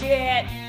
[0.00, 0.66] Quinado.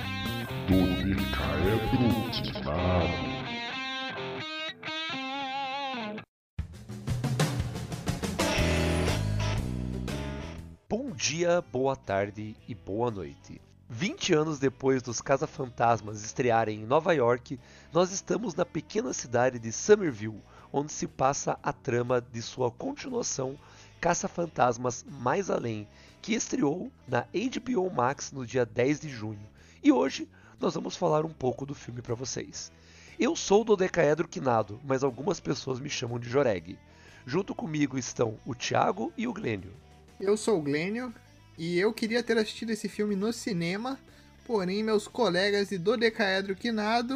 [10.89, 13.61] Bom dia, boa tarde e boa noite.
[13.89, 17.57] 20 anos depois dos Caça-Fantasmas estrearem em Nova York,
[17.93, 23.57] nós estamos na pequena cidade de Somerville, onde se passa a trama de sua continuação
[24.01, 25.87] Caça-Fantasmas Mais Além,
[26.21, 29.47] que estreou na HBO Max no dia 10 de junho.
[29.83, 30.27] E hoje
[30.59, 32.71] nós vamos falar um pouco do filme para vocês.
[33.19, 36.77] Eu sou do Decaedro Quinado, mas algumas pessoas me chamam de Joreg.
[37.25, 39.71] Junto comigo estão o Thiago e o Glênio.
[40.19, 41.13] Eu sou o Glênio
[41.57, 43.99] e eu queria ter assistido esse filme no cinema,
[44.45, 47.15] porém meus colegas de Dodecaedro Quinado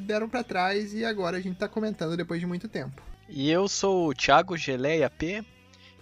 [0.00, 3.02] deram pra trás e agora a gente tá comentando depois de muito tempo.
[3.28, 5.44] E eu sou o Thiago Geleia P.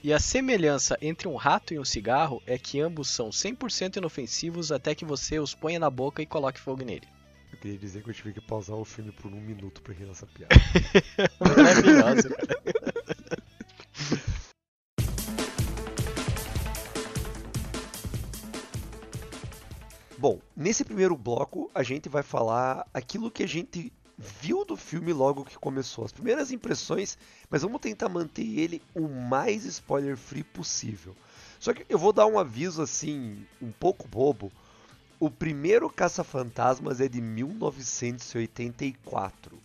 [0.02, 4.70] E a semelhança entre um rato e um cigarro é que ambos são 100% inofensivos
[4.70, 7.08] até que você os ponha na boca e coloque fogo nele.
[7.52, 10.06] Eu queria dizer que eu tive que pausar o filme por um minuto pra rir
[10.06, 10.55] dessa piada.
[11.41, 12.77] Maravilhoso, cara.
[20.19, 25.12] Bom, nesse primeiro bloco a gente vai falar aquilo que a gente viu do filme
[25.12, 27.17] logo que começou, as primeiras impressões,
[27.50, 31.14] mas vamos tentar manter ele o mais spoiler free possível.
[31.61, 34.50] Só que eu vou dar um aviso assim, um pouco bobo.
[35.19, 39.58] O primeiro Caça-Fantasmas é de 1984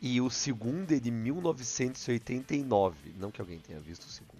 [0.00, 3.14] e o segundo é de 1989.
[3.18, 4.38] Não que alguém tenha visto o segundo.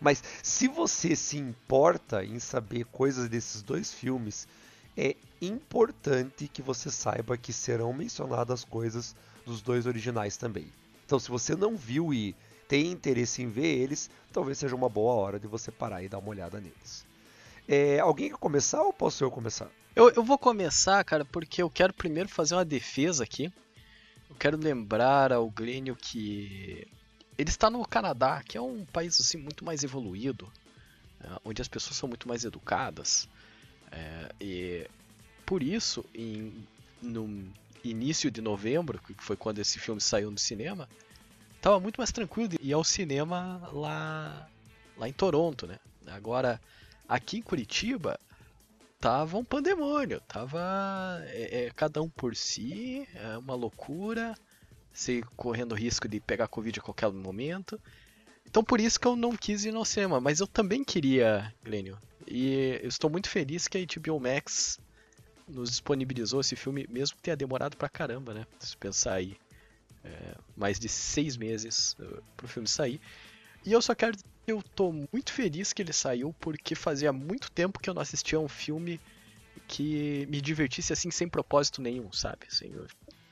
[0.00, 4.46] Mas se você se importa em saber coisas desses dois filmes,
[4.96, 10.66] é importante que você saiba que serão mencionadas coisas dos dois originais também.
[11.04, 12.36] Então, se você não viu e
[12.68, 16.18] tem interesse em ver eles, talvez seja uma boa hora de você parar e dar
[16.18, 17.04] uma olhada neles.
[17.66, 19.68] É, alguém quer começar ou posso eu começar?
[19.94, 23.52] Eu, eu vou começar, cara, porque eu quero primeiro fazer uma defesa aqui.
[24.28, 26.86] Eu quero lembrar ao Glênio que
[27.36, 30.50] ele está no Canadá, que é um país assim muito mais evoluído,
[31.22, 33.28] é, onde as pessoas são muito mais educadas.
[33.90, 34.88] É, e
[35.50, 36.64] por isso, em,
[37.02, 37.52] no
[37.82, 40.88] início de novembro, que foi quando esse filme saiu no cinema,
[41.56, 44.48] estava muito mais tranquilo de ir ao cinema lá,
[44.96, 45.76] lá em Toronto, né?
[46.06, 46.60] Agora,
[47.08, 48.16] aqui em Curitiba,
[49.00, 54.36] tava um pandemônio, tava é, é, cada um por si, é uma loucura,
[54.92, 57.76] se correndo risco de pegar Covid a qualquer momento.
[58.46, 61.98] Então por isso que eu não quis ir no cinema, mas eu também queria, Glênio.
[62.24, 64.78] E eu estou muito feliz que a HBO Max
[65.50, 68.46] nos disponibilizou esse filme, mesmo que tenha demorado pra caramba, né?
[68.58, 69.36] Se pensar aí,
[70.04, 73.00] é, mais de seis meses uh, pro filme sair.
[73.64, 77.12] E eu só quero dizer que eu tô muito feliz que ele saiu, porque fazia
[77.12, 79.00] muito tempo que eu não assistia um filme
[79.68, 82.46] que me divertisse assim sem propósito nenhum, sabe?
[82.50, 82.86] Assim, eu...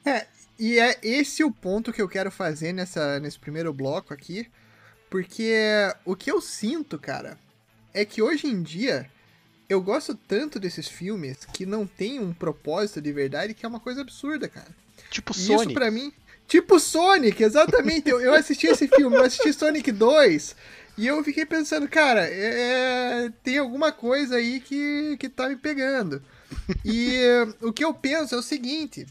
[0.05, 0.27] É,
[0.59, 4.49] e é esse o ponto que eu quero fazer nessa, nesse primeiro bloco aqui,
[5.11, 5.55] porque
[6.05, 7.39] o que eu sinto, cara,
[7.95, 9.11] é que hoje em dia
[9.69, 13.81] eu gosto tanto desses filmes que não tem um propósito de verdade que é uma
[13.81, 14.69] coisa absurda, cara.
[15.11, 15.67] Tipo E Sonic.
[15.67, 16.12] Isso pra mim.
[16.47, 18.09] Tipo Sonic, exatamente.
[18.09, 20.56] eu, eu assisti esse filme, eu assisti Sonic 2
[20.97, 26.23] e eu fiquei pensando, cara, é, tem alguma coisa aí que, que tá me pegando.
[26.85, 29.06] E eh, o que eu penso é o seguinte: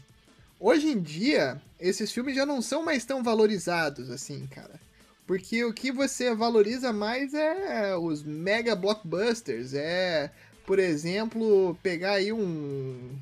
[0.58, 4.78] hoje em dia, esses filmes já não são mais tão valorizados assim, cara.
[5.26, 10.30] Porque o que você valoriza mais é os mega blockbusters, é,
[10.68, 13.16] por exemplo, pegar aí um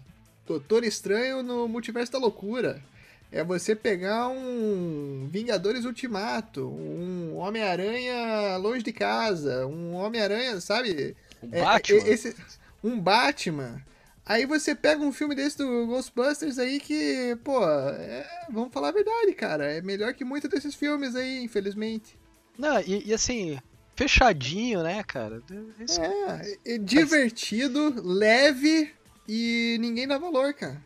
[0.45, 2.83] Doutor Estranho no Multiverso da Loucura.
[3.31, 11.17] É você pegar um Vingadores Ultimato, um Homem-Aranha longe de casa, um Homem-Aranha, sabe?
[11.41, 11.99] Um É, Batman.
[12.01, 12.35] é, esse-
[12.83, 13.81] um Batman.
[14.25, 18.93] Aí você pega um filme desse do Ghostbusters aí que, pô, é- vamos falar a
[18.93, 19.73] verdade, cara.
[19.73, 22.19] É melhor que muitos desses filmes aí, infelizmente.
[22.59, 23.57] Não, e, e assim,
[23.97, 25.43] fechadinho, né, cara?
[25.81, 28.93] Isso- É, é divertido, leve
[29.29, 30.81] e ninguém dá valor, cara.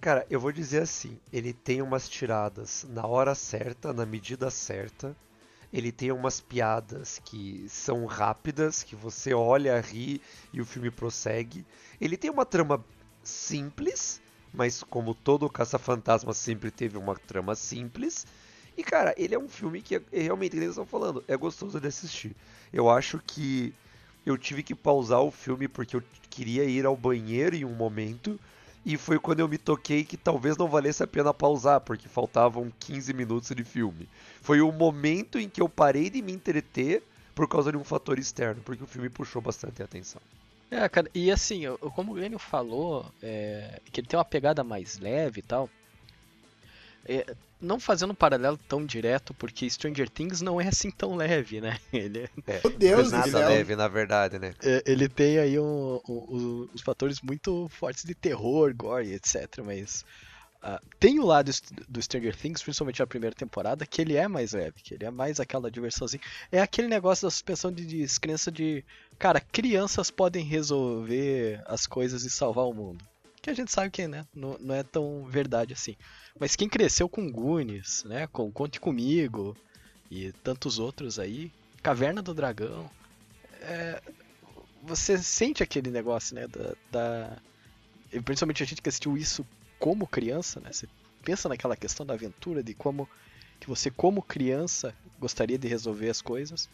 [0.00, 5.14] Cara, eu vou dizer assim, ele tem umas tiradas na hora certa, na medida certa.
[5.72, 10.20] Ele tem umas piadas que são rápidas, que você olha, ri
[10.52, 11.64] e o filme prossegue.
[12.00, 12.84] Ele tem uma trama
[13.22, 14.20] simples,
[14.52, 18.26] mas como todo Caça-Fantasma sempre teve uma trama simples.
[18.76, 21.86] E cara, ele é um filme que é, realmente, eles estão falando, é gostoso de
[21.86, 22.34] assistir.
[22.72, 23.74] Eu acho que
[24.24, 28.38] eu tive que pausar o filme porque eu queria ir ao banheiro em um momento.
[28.84, 32.72] E foi quando eu me toquei que talvez não valesse a pena pausar, porque faltavam
[32.80, 34.08] 15 minutos de filme.
[34.40, 37.02] Foi o momento em que eu parei de me entreter
[37.34, 40.20] por causa de um fator externo, porque o filme puxou bastante a atenção.
[40.68, 41.62] É, cara, e assim,
[41.94, 45.68] como o Glênio falou, é, que ele tem uma pegada mais leve e tal.
[47.06, 51.60] É, não fazendo um paralelo tão direto, porque Stranger Things não é assim tão leve,
[51.60, 51.78] né?
[51.92, 53.48] Ele, É, Meu Deus do nada céu.
[53.48, 54.54] leve, na verdade, né?
[54.62, 59.58] é, ele tem aí um- um- um- os fatores muito fortes de terror, gore, etc.
[59.64, 60.04] Mas
[60.64, 61.50] ah, tem o lado
[61.88, 65.10] do Stranger Things, principalmente na primeira temporada, que ele é mais leve, que ele é
[65.10, 66.22] mais aquela diversãozinha.
[66.52, 68.84] É aquele negócio da suspensão de descrença de.
[69.18, 73.04] Cara, crianças podem resolver as coisas e salvar o mundo.
[73.42, 75.96] Que a gente sabe que né, não, não é tão verdade assim.
[76.38, 79.56] Mas quem cresceu com Goonies, né, com Conte Comigo
[80.10, 81.50] e tantos outros aí,
[81.82, 82.88] Caverna do Dragão,
[83.60, 84.00] é,
[84.84, 87.36] você sente aquele negócio, né, da, da-
[88.24, 89.44] principalmente a gente que assistiu isso
[89.78, 90.88] como criança, né, você
[91.24, 93.08] pensa naquela questão da aventura, de como
[93.60, 96.68] que você como criança gostaria de resolver as coisas,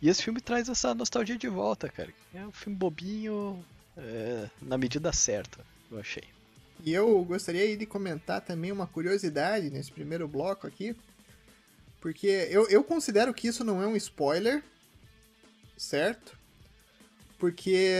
[0.00, 2.12] e esse filme traz essa nostalgia de volta, cara.
[2.34, 3.64] É um filme bobinho,
[3.96, 6.24] é, na medida certa, eu achei.
[6.84, 10.94] E eu gostaria aí de comentar também uma curiosidade nesse primeiro bloco aqui.
[12.00, 14.62] Porque eu, eu considero que isso não é um spoiler,
[15.76, 16.36] certo?
[17.38, 17.90] Porque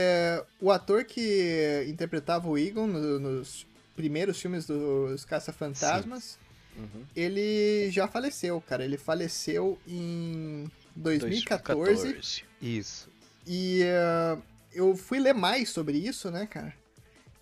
[0.59, 6.37] o ator que interpretava o Egon no- nos primeiros filmes dos Caça-Fantasmas,
[6.75, 7.03] Uhum.
[7.15, 8.85] ele já faleceu, cara.
[8.85, 12.13] Ele faleceu em 2014.
[12.13, 12.43] 2014.
[12.61, 13.09] Isso.
[13.45, 14.37] E eh,
[14.73, 16.73] eu fui ler mais sobre isso, né, cara?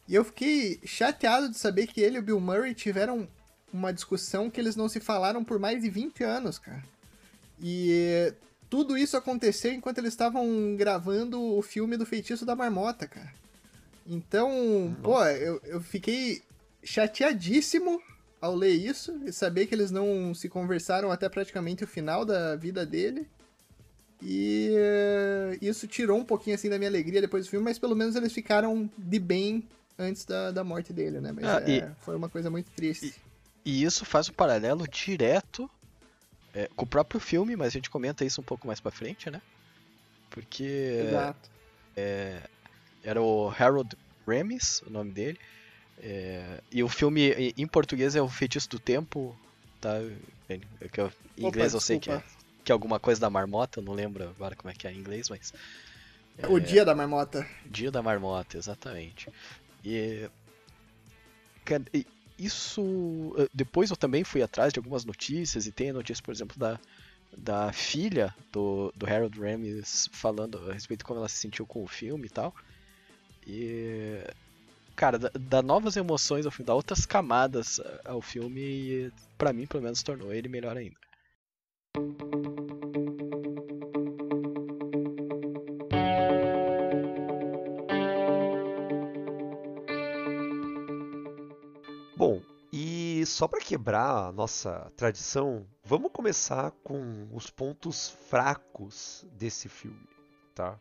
[0.07, 3.28] E eu fiquei chateado de saber que ele e o Bill Murray tiveram
[3.74, 6.84] uma discussão que eles não se falaram por mais de 20 anos, cara.
[7.62, 8.34] E
[8.69, 13.34] tudo isso aconteceu enquanto eles estavam gravando o filme do Feitiço da Marmota, cara.
[14.07, 16.44] Então, pô, eu, eu fiquei
[16.84, 18.00] chateadíssimo
[18.40, 22.56] ao ler isso e saber que eles não se conversaram até praticamente o final da
[22.56, 23.28] vida dele.
[24.22, 27.96] E eh, isso tirou um pouquinho assim da minha alegria depois do filme, mas pelo
[27.96, 29.68] menos eles ficaram de bem
[29.98, 31.32] antes da, da morte dele, né?
[31.32, 33.14] Mas Ah, é, e- foi uma coisa muito triste.
[33.66, 35.70] E isso faz um paralelo direto
[36.54, 39.30] é, com o próprio filme, mas a gente comenta isso um pouco mais pra frente,
[39.30, 39.42] né?
[40.30, 41.50] Porque Exato.
[43.04, 43.96] era o Harold
[44.28, 45.40] Ramis, o nome dele.
[45.98, 49.34] é, e o filme em- em português é o Feitiço do Tempo,
[49.80, 49.94] tá?
[50.50, 50.58] É
[50.90, 51.08] que eu-
[51.38, 52.22] Em Opa, inglês eu sei que é,
[52.66, 54.98] que é alguma coisa da marmota, eu não lembro agora como é que é em
[54.98, 55.54] inglês, mas.
[56.50, 57.48] O Dia da Marmota.
[57.66, 59.30] Dia da Marmota, exatamente.
[59.86, 60.30] E,
[61.64, 61.84] cara,
[62.38, 63.34] isso.
[63.38, 66.58] eh, Depois eu também fui atrás de algumas notícias e tem a notícia, por exemplo,
[66.58, 66.80] da,
[67.38, 71.84] da filha do, do Harold Ramis falando a respeito de como ela se sentiu com
[71.84, 72.54] o filme e tal.
[73.48, 74.22] E.
[74.96, 79.68] Cara, dá, dá novas emoções ao filme, dá outras camadas ao filme e, pra mim,
[79.68, 80.98] pelo menos, tornou ele melhor ainda.
[93.25, 100.07] Só para quebrar a nossa tradição, vamos começar com os pontos fracos desse filme,
[100.54, 100.80] tá?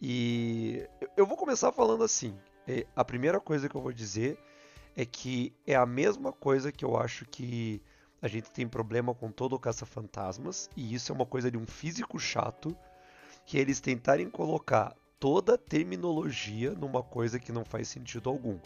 [0.00, 2.36] E eu- eu vou começar falando assim.
[2.68, 4.36] é, A primeira coisa que eu vou dizer
[4.96, 7.80] é que é a mesma coisa que eu acho que
[8.20, 11.66] a gente tem problema com todo o Caça-Fantasmas, e isso é uma coisa de um
[11.66, 12.76] físico chato,
[13.44, 18.58] que é eles tentarem colocar toda a terminologia numa coisa que não faz sentido algum.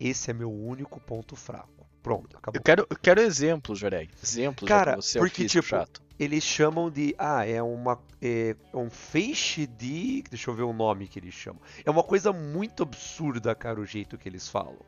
[0.00, 1.86] Esse é meu único ponto fraco.
[2.02, 2.58] Pronto, acabou.
[2.58, 4.10] Eu quero, eu quero exemplos, Joreg.
[4.22, 6.02] Exemplos, já Cara, você porque, é físico tipo, chato.
[6.18, 7.14] Eles chamam de.
[7.18, 8.00] Ah, é uma.
[8.20, 10.22] É um feixe de.
[10.30, 11.60] Deixa eu ver o nome que eles chamam.
[11.84, 14.78] É uma coisa muito absurda, cara, o jeito que eles falam.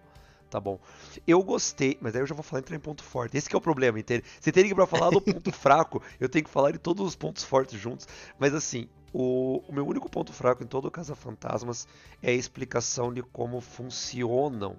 [0.48, 0.80] Tá bom.
[1.24, 3.36] Eu gostei, mas aí eu já vou falar entrar em ponto forte.
[3.36, 4.24] Esse que é o problema, entende?
[4.40, 7.14] Você tem que pra falar do ponto fraco, eu tenho que falar de todos os
[7.14, 8.08] pontos fortes juntos.
[8.36, 11.86] Mas assim, o, o meu único ponto fraco em todo o Casa Fantasmas
[12.20, 14.76] é a explicação de como funcionam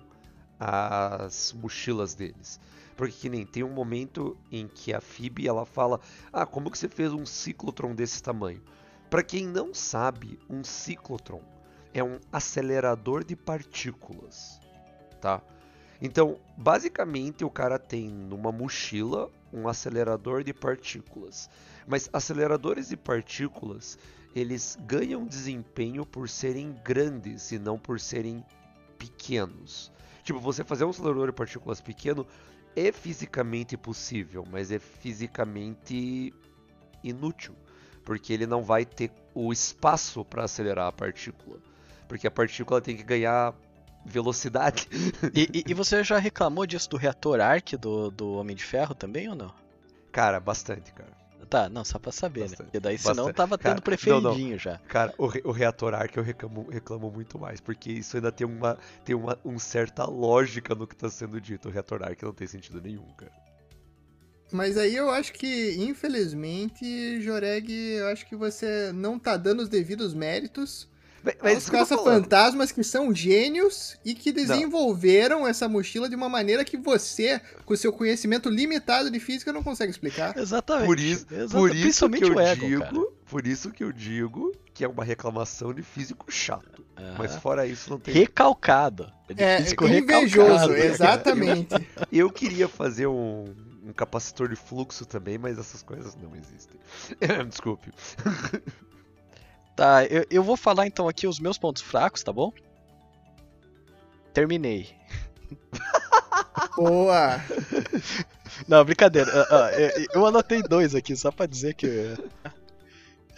[0.64, 2.60] as mochilas deles.
[2.96, 6.00] Porque que nem tem um momento em que a Phoebe ela fala:
[6.32, 8.62] "Ah, como que você fez um ciclotron desse tamanho?".
[9.10, 11.42] Para quem não sabe, um ciclotron
[11.94, 14.62] é um acelerador de partículas,
[15.20, 15.42] tá?
[16.00, 21.50] Então, basicamente o cara tem numa mochila um acelerador de partículas.
[21.88, 23.98] Mas aceleradores de partículas,
[24.36, 28.46] eles ganham desempenho por serem grandes e não por serem
[28.98, 29.92] pequenos.
[30.24, 32.26] Tipo, você fazer um acelerador de partículas pequeno
[32.76, 36.34] é fisicamente possível, mas é fisicamente
[37.04, 37.56] inútil,
[38.06, 41.58] porque ele não vai ter o espaço para acelerar a partícula,
[42.08, 43.54] porque a partícula tem que ganhar
[44.06, 44.88] velocidade.
[45.34, 48.94] E, e- e você já reclamou disso do reator Arc do, do Homem de Ferro
[48.96, 49.54] também ou não?
[50.12, 51.12] Cara, bastante, cara.
[51.50, 52.56] Tá, não, só pra saber, né?
[52.56, 52.66] Bastante.
[52.66, 53.36] Porque daí senão Bastante.
[53.36, 54.80] tava Cara, tendo preferidinho já.
[54.88, 58.46] Cara, o, re- o reator arc eu reclamo, reclamo muito mais, porque isso ainda tem
[58.48, 61.70] uma, tem uma um certa lógica no que tá sendo dito.
[61.70, 63.32] O reator arc não tem sentido nenhum, cara.
[64.52, 69.70] Mas aí eu acho que, infelizmente, Joreg, eu acho que você não tá dando os
[69.70, 70.90] devidos méritos
[71.24, 71.72] Mas, eu tô falando.
[71.72, 77.76] caça-fantasmas que são gênios e que desenvolveram essa mochila de uma maneira que você, com
[77.76, 80.36] seu conhecimento limitado de física, não consegue explicar.
[80.38, 80.86] Exatamente.
[80.88, 83.08] Por isso, exata- por isso Principalmente que eu o ego, digo, cara.
[83.30, 86.84] por isso que eu digo que é uma reclamação de físico chato.
[87.18, 88.14] Mas fora isso não tem.
[88.14, 89.12] Recalcado.
[89.34, 91.76] de É, físico invejoso, recalcado, né, exatamente.
[92.12, 93.46] Eu queria fazer um,
[93.84, 96.80] um capacitor de fluxo também, mas essas coisas não existem.
[97.50, 97.92] Desculpe.
[99.76, 102.52] Tá, eu, eu vou falar então aqui os meus pontos fracos, tá bom?
[104.34, 104.90] Terminei.
[106.76, 107.42] Boa.
[108.68, 109.30] Não, brincadeira.
[109.34, 109.72] Ah, ah,
[110.14, 111.88] eu, anotei dois aqui, só pra dizer que.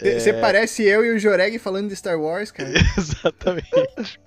[0.02, 0.20] É.
[0.20, 2.70] Você parece eu e o Joreg falando de Star Wars, cara.
[2.98, 4.20] Exatamente.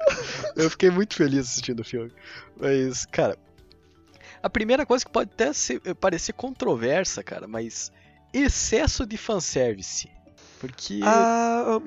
[0.54, 2.12] Eu fiquei muito feliz assistindo o filme.
[2.56, 3.36] Mas, cara.
[4.42, 7.92] A primeira coisa que pode até ser- parecer controversa, cara, mas.
[8.32, 10.10] Excesso de fanservice.
[10.60, 11.00] Porque.
[11.04, 11.80] Ah,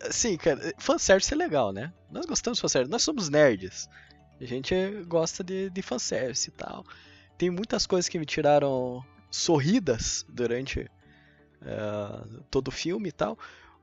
[0.00, 1.92] Assim, cara, fanservice é legal, né?
[2.10, 3.88] Nós gostamos de fanservice, nós somos nerds.
[4.40, 4.74] A gente
[5.08, 6.84] gosta de, de fanservice e tal.
[7.38, 10.80] Tem muitas coisas que me tiraram sorridas durante
[11.62, 13.38] eh, todo o filme e tal.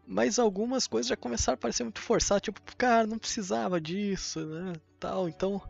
[0.06, 4.74] Mas algumas coisas já começaram a parecer muito forçadas, tipo, cara, não precisava disso, né?
[5.00, 5.62] Tal, então.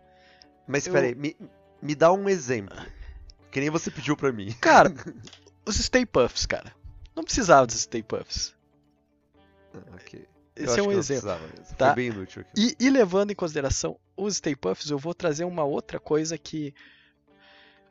[0.68, 1.38] mas Eu- peraí, me,
[1.82, 2.78] me dá um exemplo.
[3.50, 4.52] Que nem você pediu pra mim.
[4.60, 4.92] Cara,
[5.66, 6.74] os Stay Puffs, cara.
[7.16, 8.56] Não precisava dos Stay Puffs.
[9.74, 10.28] Ah, ok.
[10.56, 11.30] Eu Esse é um exemplo.
[11.78, 11.88] tá?
[11.88, 12.76] Foi bem inútil aqui.
[12.80, 16.74] E, e levando em consideração os Stay Puffs, eu vou trazer uma outra coisa que.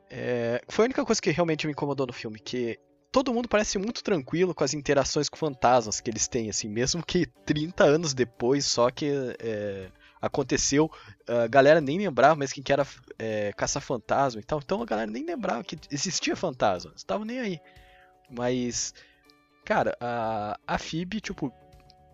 [0.09, 2.79] é, foi a única coisa que realmente me incomodou no filme, que
[3.11, 7.05] todo mundo parece muito tranquilo com as interações com fantasmas que eles têm, assim, mesmo
[7.05, 9.89] que 30 anos depois só que é,
[10.19, 10.89] aconteceu,
[11.27, 12.87] a galera nem lembrava mais quem que era
[13.19, 17.59] é, caça-fantasma e tal, então a galera nem lembrava que existia fantasma, estavam nem aí.
[18.29, 18.95] Mas,
[19.63, 21.51] cara, a, a Phoebe, tipo,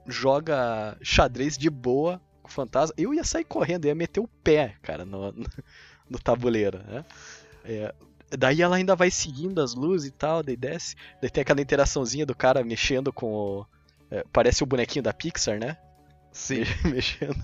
[0.08, 2.94] joga xadrez de boa com o fantasma.
[2.98, 5.48] Eu ia sair correndo, ia meter o pé, cara, no, no,
[6.10, 7.06] no tabuleiro, né?
[7.64, 7.94] É,
[8.38, 10.96] daí ela ainda vai seguindo as luzes e tal, daí desce.
[11.22, 13.66] Daí tem aquela interaçãozinha do cara mexendo com o.
[14.12, 15.78] é, parece o bonequinho da Pixar, né?
[16.32, 16.64] Sim.
[16.86, 17.36] mexendo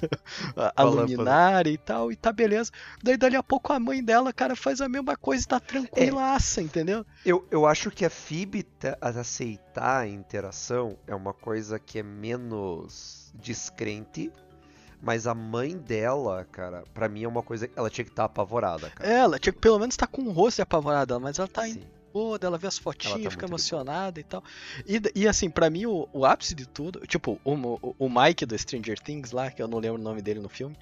[0.55, 2.71] a, a luminária e tal, e tá beleza.
[3.03, 6.61] Daí dali a pouco a mãe dela, cara, faz a mesma coisa e tá tranquilaça,
[6.61, 7.05] entendeu?
[7.25, 8.65] Eu, eu acho que a Phoebe
[9.01, 14.31] a aceitar a interação é uma coisa que é menos descrente,
[15.01, 17.69] mas a mãe dela, cara, pra mim é uma coisa.
[17.75, 19.09] Ela tinha que estar apavorada, cara.
[19.09, 21.83] Ela, tinha que pelo menos tá com o rosto apavorado, mas ela tá Sim.
[22.15, 24.41] Boa, ela vê as fotinhas, tá fica emocionada e tal.
[24.87, 28.45] E, e assim, pra mim, o, o ápice de tudo, tipo, o, o, o Mike
[28.45, 30.77] do Stranger Things lá, que eu não lembro o nome dele no filme,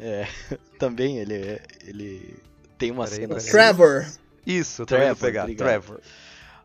[0.00, 0.26] é,
[0.80, 2.42] também ele, ele
[2.78, 3.50] tem uma Peraí, cena assim.
[3.50, 4.06] Trevor.
[4.46, 5.42] Isso, Trevor, pegar.
[5.42, 5.68] obrigado.
[5.68, 6.00] Trevor.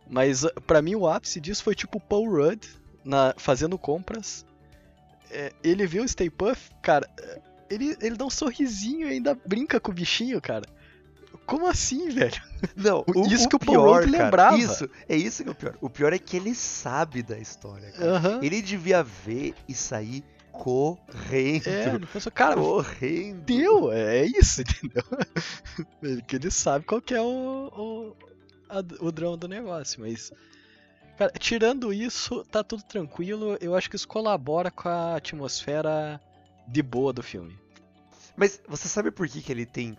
[0.09, 2.63] Mas uh, pra mim o ápice disso foi tipo o Paul Rudd
[3.03, 4.45] na, fazendo compras.
[5.29, 9.37] É, ele vê o Stay Puff, cara, é, ele, ele dá um sorrisinho e ainda
[9.45, 10.65] brinca com o bichinho, cara.
[11.45, 12.41] Como assim, velho?
[12.75, 14.57] Não, o, Isso o que o Paul pior, Rudd cara, lembrava.
[14.57, 15.77] Isso, é isso que é o pior.
[15.81, 18.11] O pior é que ele sabe da história, cara.
[18.11, 18.39] Aham.
[18.41, 21.67] Ele devia ver e sair correndo.
[21.67, 23.41] É, ele pensou, cara, correndo.
[23.41, 25.03] deu, é é isso, entendeu?
[26.01, 28.15] Ele- que ele sabe qual que é o, o,
[28.69, 30.31] a- o drama do negócio, mas.
[31.17, 33.55] Cara, tirando isso, tá tudo tranquilo.
[33.61, 36.19] Eu acho que isso colabora com a atmosfera
[36.67, 37.55] de boa do filme.
[38.35, 39.95] Mas você sabe por que, que ele tem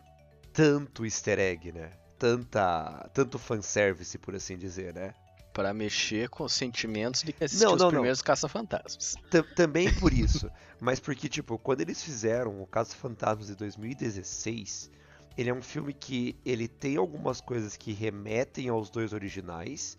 [0.54, 1.90] tanto easter egg, né?
[2.18, 5.12] Tanta, tanto fanservice, por assim dizer, né?
[5.52, 7.92] Pra mexer com os sentimentos de quem assistiu Não, os não, não.
[7.92, 9.14] primeiros Caça-Fantasmas.
[9.30, 10.50] Tam- também por isso.
[10.80, 14.90] mas porque, tipo, quando eles fizeram o Caso Fantasmas de 2016,
[15.36, 19.98] ele é um filme que ele tem algumas coisas que remetem aos dois originais,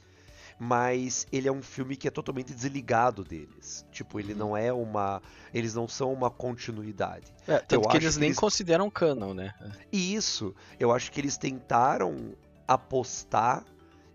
[0.58, 3.86] mas ele é um filme que é totalmente desligado deles.
[3.92, 5.22] Tipo, ele não é uma.
[5.54, 7.26] Eles não são uma continuidade.
[7.48, 9.54] É, tanto Eu que eles que nem eles- consideram canon, né?
[9.92, 12.34] E isso, eu acho que eles tentaram
[12.68, 13.64] apostar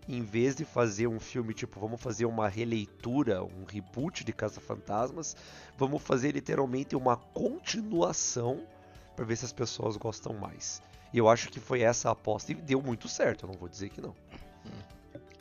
[0.09, 4.59] em vez de fazer um filme tipo, vamos fazer uma releitura, um reboot de Casa
[4.59, 5.35] Fantasmas,
[5.77, 8.65] vamos fazer literalmente uma continuação
[9.15, 10.81] para ver se as pessoas gostam mais.
[11.13, 13.69] E eu acho que foi essa a aposta e deu muito certo, eu não vou
[13.69, 14.15] dizer que não.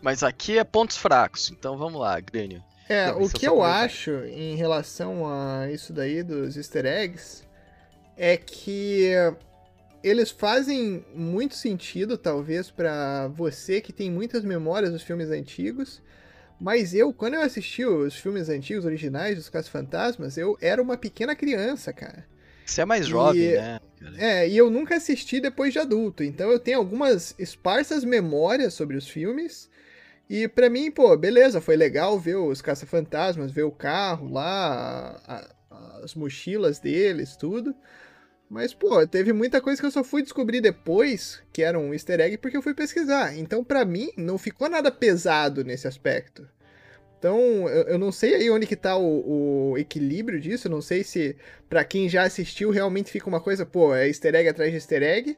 [0.03, 2.63] Mas aqui é pontos fracos, então vamos lá, Grêmio.
[2.89, 7.45] É, o é que eu acho em relação a isso daí dos easter eggs
[8.17, 9.13] é que
[10.03, 16.03] eles fazem muito sentido, talvez, pra você que tem muitas memórias dos filmes antigos,
[16.61, 21.35] Mas eu, quando eu assisti os filmes antigos, originais dos Caça-Fantasmas, eu era uma pequena
[21.35, 22.27] criança, cara.
[22.67, 23.81] Você é mais jovem, e, né?
[24.19, 26.23] É, e eu nunca assisti depois de adulto.
[26.23, 29.71] Então eu tenho algumas esparsas memórias sobre os filmes.
[30.31, 35.51] E para mim, pô, beleza, foi legal ver os caça-fantasmas, ver o carro lá, a,
[35.69, 37.75] a, as mochilas deles, tudo.
[38.49, 42.21] Mas, pô, teve muita coisa que eu só fui descobrir depois que era um easter
[42.21, 43.37] egg porque eu fui pesquisar.
[43.37, 46.49] Então, para mim, não ficou nada pesado nesse aspecto.
[47.19, 50.69] Então, eu, eu não sei aí onde que tá o, o equilíbrio disso.
[50.69, 51.37] Eu não sei se,
[51.69, 55.03] para quem já assistiu, realmente fica uma coisa, pô, é easter egg atrás de easter
[55.03, 55.37] egg.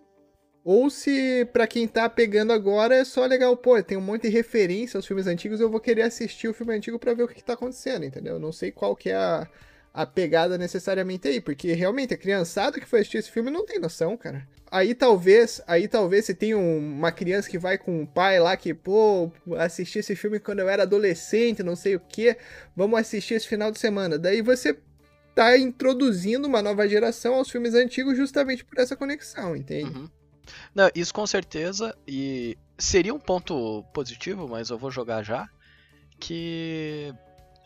[0.65, 4.29] Ou se para quem tá pegando agora é só legal, pô, tem um monte de
[4.29, 7.35] referência aos filmes antigos, eu vou querer assistir o filme antigo para ver o que,
[7.35, 8.35] que tá acontecendo, entendeu?
[8.35, 9.49] Eu não sei qual que é a,
[9.93, 13.81] a pegada necessariamente aí, porque realmente a criançada que foi assistir esse filme não tem
[13.81, 14.47] noção, cara.
[14.71, 18.57] Aí talvez, aí talvez se tem um, uma criança que vai com um pai lá
[18.57, 22.37] que, pô, assisti esse filme quando eu era adolescente, não sei o que,
[22.75, 24.17] vamos assistir esse final de semana.
[24.17, 24.79] Daí você
[25.35, 29.91] tá introduzindo uma nova geração aos filmes antigos justamente por essa conexão, entende?
[29.99, 30.09] Uhum.
[30.75, 35.49] Não, isso com certeza, e seria um ponto positivo, mas eu vou jogar já,
[36.19, 37.15] que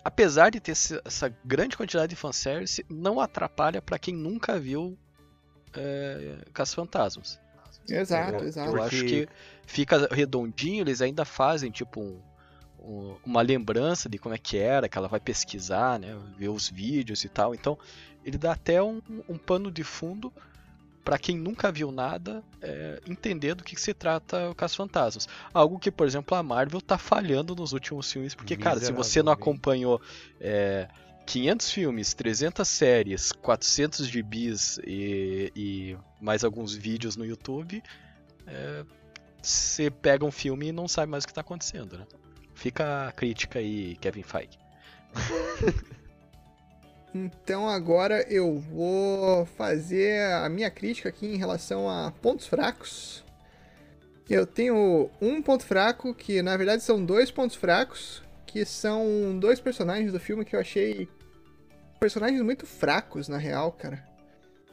[0.04, 4.96] apesar de ter essa grande quantidade de fanservice, não atrapalha para quem nunca viu
[5.74, 7.40] é, Caça-Fantasmas.
[7.88, 8.76] Exato, eu, exato.
[8.76, 9.28] Eu acho que
[9.66, 12.20] fica redondinho, eles ainda fazem tipo um,
[12.80, 16.68] um, uma lembrança de como é que era, que ela vai pesquisar, né, ver os
[16.68, 17.54] vídeos e tal.
[17.54, 17.78] Então,
[18.24, 20.32] ele dá até um, um pano de fundo
[21.06, 25.28] para quem nunca viu nada é, entender do que, que se trata o Caça-Fantasmas.
[25.54, 29.22] Algo que, por exemplo, a Marvel tá falhando nos últimos filmes, porque, cara, se você
[29.22, 30.02] não acompanhou
[30.40, 30.88] é,
[31.24, 37.80] 500 filmes, 300 séries, 400 gibis e, e mais alguns vídeos no YouTube,
[38.44, 38.84] é,
[39.40, 42.06] você pega um filme e não sabe mais o que está acontecendo, né?
[42.52, 44.58] Fica a crítica aí, Kevin Feige.
[47.24, 53.24] Então agora eu vou fazer a minha crítica aqui em relação a pontos fracos.
[54.28, 59.60] Eu tenho um ponto fraco, que na verdade são dois pontos fracos, que são dois
[59.60, 61.08] personagens do filme que eu achei
[61.98, 64.04] personagens muito fracos, na real, cara.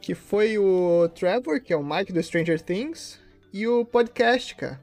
[0.00, 3.18] Que foi o Trevor, que é o Mike do Stranger Things,
[3.52, 4.80] e o podcast, cara.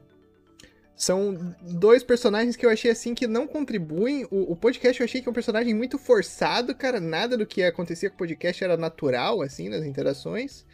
[1.02, 4.24] São dois personagens que eu achei assim que não contribuem.
[4.30, 7.00] O, o, podcast eu achei que é um personagem muito forçado, cara.
[7.00, 10.64] Nada do que acontecia com o podcast era natural, assim, nas interações.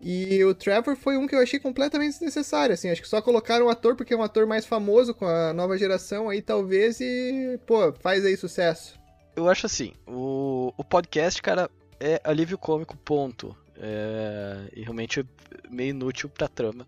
[0.00, 2.90] E o Trevor foi um que eu achei completamente desnecessário, assim.
[2.90, 5.78] Acho que só colocaram o ator porque é um ator mais famoso com a nova
[5.78, 8.98] geração aí, talvez, e, pô, faz aí sucesso.
[9.36, 13.56] Eu acho assim, o, o podcast, cara, é alívio cômico, ponto.
[13.76, 15.24] É, e realmente
[15.70, 16.84] meio inútil pra trama.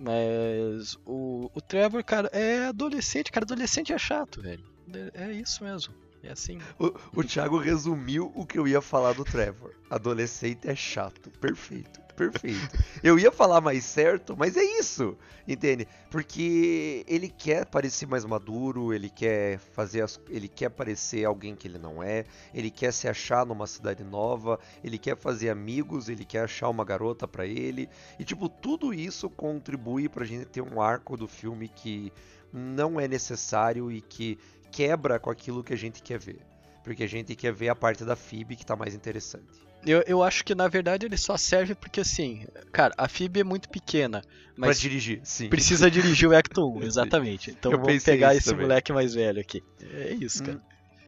[0.00, 3.44] Mas o, o Trevor, cara, é adolescente, cara.
[3.44, 4.64] Adolescente é chato, velho.
[5.12, 5.94] É, isso mesmo.
[6.22, 6.58] É assim.
[6.78, 9.74] O, o Thiago resumiu o que eu ia falar do Trevor.
[9.90, 11.30] Adolescente é chato.
[11.38, 12.78] Perfeito perfeito.
[13.02, 15.16] Eu ia falar mais certo, mas é isso,
[15.48, 15.88] entende?
[16.10, 21.66] Porque ele quer parecer mais maduro, ele quer fazer as, ele quer parecer alguém que
[21.66, 26.26] ele não é, ele quer se achar numa cidade nova, ele quer fazer amigos, ele
[26.26, 27.88] quer achar uma garota para ele.
[28.18, 32.12] E tipo, tudo isso contribui pra gente ter um arco do filme que
[32.52, 34.38] não é necessário e que
[34.70, 36.40] quebra com aquilo que a gente quer ver.
[36.84, 39.69] Porque a gente quer ver a parte da Phoebe que tá mais interessante.
[39.86, 43.44] Eu, eu acho que na verdade ele só serve porque assim, cara, a FIB é
[43.44, 44.22] muito pequena.
[44.56, 45.48] Mas pra dirigir, sim.
[45.48, 47.50] Precisa dirigir o Ecto 1, exatamente.
[47.50, 48.62] Então eu vamos pegar esse também.
[48.62, 49.62] moleque mais velho aqui.
[49.82, 50.60] É isso, cara.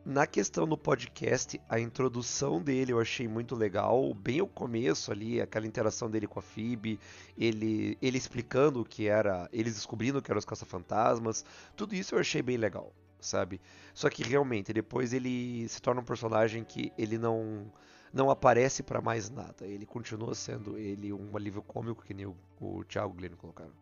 [0.04, 5.40] Na questão do podcast, a introdução dele eu achei muito legal, bem o começo ali,
[5.40, 6.98] aquela interação dele com a Phoebe,
[7.38, 11.44] ele, ele explicando o que era, eles descobrindo o que eram os caça-fantasmas,
[11.76, 13.60] tudo isso eu achei bem legal, sabe?
[13.94, 17.70] Só que realmente, depois ele se torna um personagem que ele não
[18.12, 19.66] não aparece para mais nada.
[19.66, 23.72] Ele continua sendo ele um alívio cômico que nem o, o Thiago Glenn colocaram.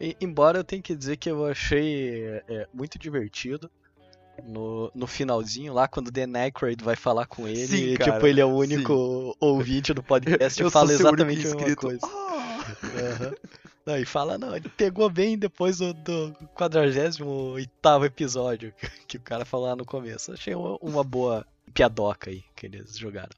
[0.00, 3.70] E, embora eu tenha que dizer que eu achei é, muito divertido
[4.46, 8.26] no, no finalzinho lá, quando o Dan Aykroyd vai falar com ele, sim, e, tipo,
[8.26, 9.34] ele é o único sim.
[9.40, 12.00] ouvinte do podcast e fala exatamente a mesma coisa.
[12.04, 12.38] Ah!
[12.82, 13.34] Uhum.
[13.86, 17.24] Não, e fala, não, ele pegou bem depois do, do 48
[18.04, 20.30] episódio que, que, o cara falou lá no começo.
[20.30, 23.30] Achei uma, uma boa piadoca aí que eles jogaram.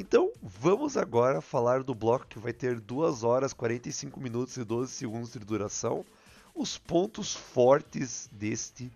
[0.00, 4.90] Então, vamos agora falar do bloco que vai ter 2 horas, 45 minutos e 12
[4.90, 6.06] segundos de duração.
[6.54, 8.90] Os pontos fortes deste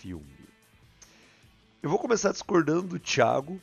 [0.00, 0.48] filme.
[1.80, 3.62] Eu vou começar discordando do Thiago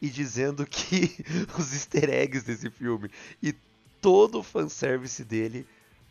[0.00, 1.16] e dizendo que
[1.58, 3.10] os easter eggs desse filme
[3.42, 3.52] e
[4.00, 5.66] todo o fanservice dele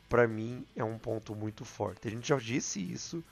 [0.10, 2.10] pra mim é um ponto muito forte.
[2.10, 3.24] A gente já disse isso.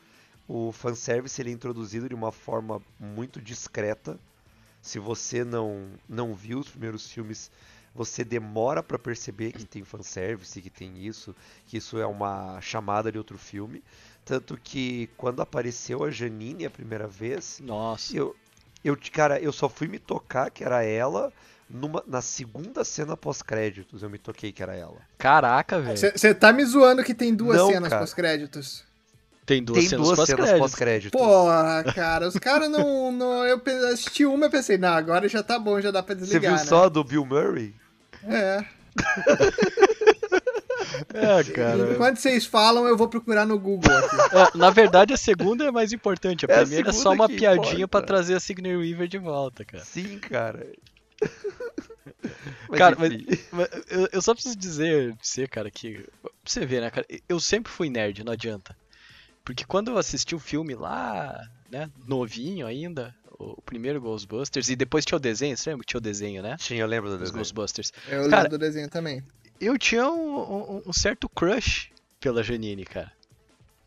[0.48, 4.18] O fanservice ele é introduzido de uma forma muito discreta.
[4.82, 7.52] Se você não, não viu os primeiros filmes,
[7.94, 11.36] você demora pra perceber que tem fanservice, que tem isso,
[11.68, 13.84] que isso é uma chamada de outro filme.
[14.24, 18.16] Tanto que quando apareceu a Janine a primeira vez, Nossa.
[18.16, 18.36] eu,
[18.84, 21.32] eu, cara, eu só fui me tocar que era ela
[21.70, 24.04] numa, na segunda cena pós-créditos.
[24.04, 24.98] Eu me toquei que era ela.
[25.18, 25.98] Caraca, velho.
[25.98, 28.86] Você tá me zoando que tem duas Não, cenas pós-créditos.
[29.46, 30.60] Tem duas Tem cenas pós-créditos.
[30.60, 31.20] pós-créditos.
[31.20, 33.44] Porra, cara, os caras não, não.
[33.46, 36.54] Eu assisti uma e pensei, não, agora já tá bom, já dá pra Você desligar.
[36.56, 36.70] viu né?
[36.70, 37.74] só a do Bill Murray?
[38.24, 38.64] É.
[41.14, 41.94] É, cara.
[41.94, 44.16] Enquanto vocês falam, eu vou procurar no Google aqui.
[44.36, 46.46] É, na verdade, a segunda é mais importante.
[46.46, 48.08] A É a primeira é só uma piadinha pra importa.
[48.08, 49.84] trazer a Sigourney Weaver de volta, cara.
[49.84, 50.68] Sim, cara.
[52.70, 53.22] Mas Cara, mas-.
[53.52, 56.06] Mas Eu, eu só preciso dizer pra você, cara, que.
[56.22, 57.06] Pra você ver, né, cara?
[57.28, 58.76] Eu sempre fui nerd, não adianta.
[59.52, 61.38] Porque quando eu assisti o filme lá,
[61.70, 65.98] né, novinho ainda, o primeiro Ghostbusters, e depois tinha o desenho, você lembra que tinha
[65.98, 66.56] o desenho, né?
[66.58, 67.38] Tinha, eu lembro do Os desenho.
[67.38, 67.92] Ghostbusters.
[68.08, 69.22] Eu Cara, lembro do desenho também.
[69.60, 70.38] Eu tinha um,
[70.78, 71.90] um- um certo crush
[72.22, 73.12] pela Janine, cara.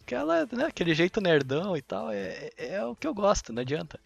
[0.04, 3.50] Que ela, né, aquele jeito nerdão e tal, é, é- é o que eu gosto,
[3.50, 3.98] não adianta.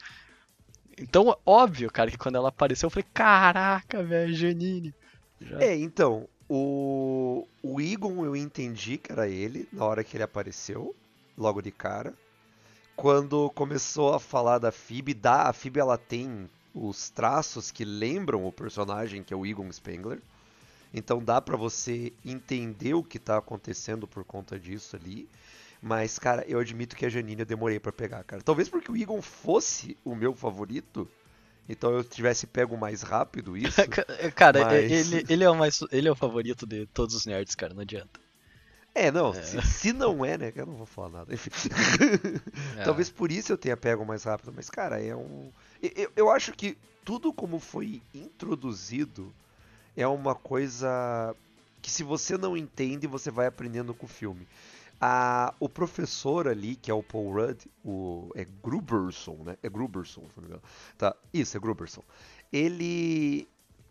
[0.96, 4.92] Então, óbvio, cara, que quando ela apareceu, eu falei, caraca, velho, Janine.
[5.40, 10.22] Já- É, então, o, o Egon eu entendi que era ele na hora que ele
[10.24, 10.94] apareceu,
[11.38, 12.12] logo de cara.
[12.96, 18.44] Quando começou a falar da Phoebe, dá, a Phoebe ela tem os traços que lembram
[18.44, 20.20] o personagem que é o Egon Spengler.
[20.92, 25.28] Então dá pra você entender o que tá acontecendo por conta disso ali.
[25.80, 28.42] Mas, cara, eu admito que a Janine eu demorei pra pegar, cara.
[28.42, 31.08] Talvez porque o Egon fosse o meu favorito,
[31.68, 33.76] então eu tivesse pego mais rápido isso.
[34.34, 37.54] Cara, Mas- ele, ele, é o mais, ele é o favorito de todos os nerds,
[37.54, 38.18] cara, não adianta.
[39.06, 40.52] É, não, Se, se não é, né?
[40.54, 41.34] Eu não vou falar nada.
[41.34, 41.50] Enfim.
[42.76, 42.82] É.
[42.84, 45.50] Talvez por isso eu tenha pego mais rápido, mas, cara, é um.
[45.82, 49.32] eu- Eu, eu acho que tudo como foi introduzido
[49.96, 51.34] é uma coisa
[51.80, 54.46] que se você não entende, você vai aprendendo com o filme.
[55.00, 59.56] A, o professor ali, que é o Paul Rudd, o, é Gruberson, né?
[59.62, 60.62] É Gruberson, se não me engano.
[60.96, 62.02] Tá, isso, é Gruberson.
[62.52, 63.46] Ele,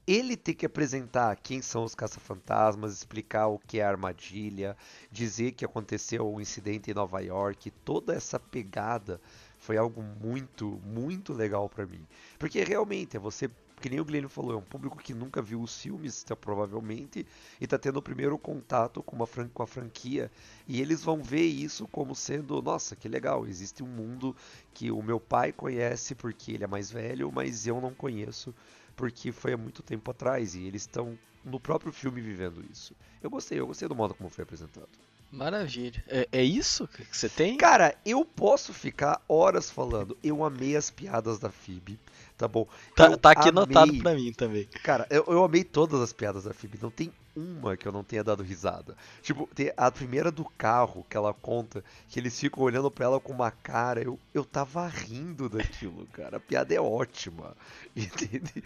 [0.07, 4.77] ele tem que apresentar quem são os caça-fantasmas, explicar o que é a armadilha,
[5.11, 9.19] dizer que aconteceu um incidente em Nova York, toda essa pegada
[9.59, 12.07] foi algo muito, muito legal pra mim.
[12.39, 13.49] Porque realmente é você,
[13.81, 17.27] que nem o Glenn falou, é um público que nunca viu os filmes, tá, provavelmente,
[17.59, 20.31] e tá tendo o primeiro contato com, uma fran com a franquia,
[20.65, 24.33] e eles vão ver isso como sendo, nossa, que legal, existe um mundo
[24.73, 28.55] que o meu pai conhece porque ele é mais velho, mas eu não conheço
[28.97, 32.93] porque foi há muito tempo atrás e eles estão no próprio filme vivendo isso.
[33.23, 34.89] Eu gostei, eu gostei do modo como foi apresentado.
[35.31, 36.03] Maravilha.
[36.07, 37.57] É, é isso que você tem?
[37.57, 40.17] Cara, eu posso ficar horas falando.
[40.23, 41.99] Eu amei as piadas da Phoebe,
[42.37, 42.65] tá bom?
[42.95, 44.65] Tá, tá aqui amei- anotado pra mim também.
[44.83, 46.79] Cara, eu, eu amei todas as piadas da Phoebe.
[46.81, 48.97] Não tem uma que eu não tenha dado risada.
[49.21, 53.19] Tipo, tem a primeira do carro que ela conta, que eles ficam olhando pra ela
[53.19, 54.01] com uma cara.
[54.01, 56.37] Eu, eu tava rindo daquilo, cara.
[56.37, 57.55] A piada é ótima.
[57.95, 58.63] Entende?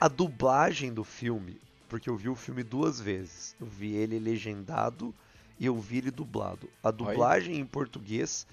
[0.00, 3.54] A dublagem do filme, porque eu vi o filme duas vezes.
[3.60, 5.14] Eu vi ele legendado
[5.58, 6.70] e eu vi ele dublado.
[6.82, 8.46] A dublagem em português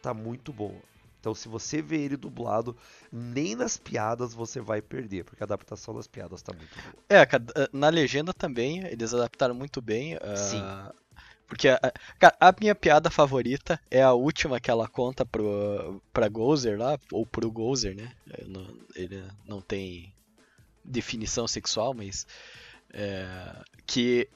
[0.00, 0.80] tá muito boa.
[1.22, 2.76] Então, se você vê ele dublado,
[3.12, 6.94] nem nas piadas você vai perder, porque a adaptação das piadas tá muito boa.
[7.08, 10.18] É, cara, na legenda também, eles adaptaram muito bem.
[10.20, 10.64] ah, Sim.
[11.46, 11.78] Porque a,
[12.18, 16.98] cara, a minha piada favorita é a última que ela conta pro, pra Gozer lá,
[17.12, 18.10] ou pro Gozer, né?
[18.48, 20.12] Não- ele não tem
[20.84, 22.26] definição sexual, mas.
[22.92, 24.28] é, que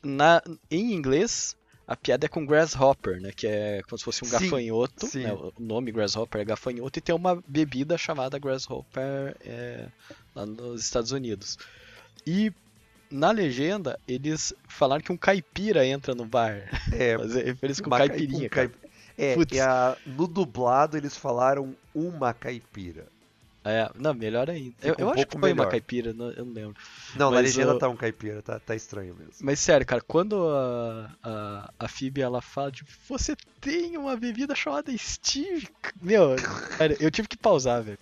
[0.00, 3.30] na, em inglês a piada é com Grasshopper, né?
[3.34, 5.06] Que é como se fosse um Sim, gafanhoto.
[5.06, 5.22] sim.
[5.22, 9.86] né, o nome Grasshopper é gafanhoto e tem uma bebida chamada Grasshopper é,
[10.34, 11.56] lá nos Estados Unidos.
[12.26, 12.52] E
[13.10, 16.68] na legenda eles falaram que um caipira entra no bar.
[16.92, 18.68] É, Fazer referência com caipirinha, um cara.
[18.68, 18.86] caip-
[19.18, 23.06] É, a- no dublado eles falaram uma caipira.
[23.68, 24.74] É, não, melhor ainda.
[24.80, 25.70] Eu, Fica eu um acho que foi uma melhor.
[25.70, 26.74] caipira, não- eu não lembro.
[27.16, 29.32] Não, na Mas legenda o- tá um caipira, tá, tá estranho mesmo.
[29.40, 34.54] Mas sério, cara, quando a, a, a Phoebe ela fala, tipo, você tem uma bebida
[34.54, 35.68] chamada Steve.
[36.00, 36.36] Meu,
[36.78, 37.98] cara, eu tive que pausar, velho.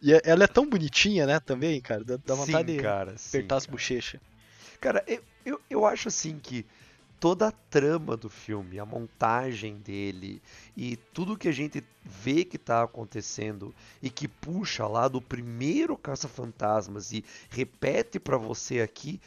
[0.00, 2.04] E é- ela é tão bonitinha, né, também, cara.
[2.04, 3.72] Dá, dá vontade sim, de cara, sim, apertar as cara.
[3.76, 4.20] bochechas.
[4.80, 6.64] Cara, eu, eu, eu acho assim que
[7.18, 10.42] toda a trama do filme, a montagem dele
[10.76, 15.96] e tudo que a gente vê que tá acontecendo e que puxa lá do primeiro
[15.96, 19.20] Caça-Fantasmas e repete pra você aqui,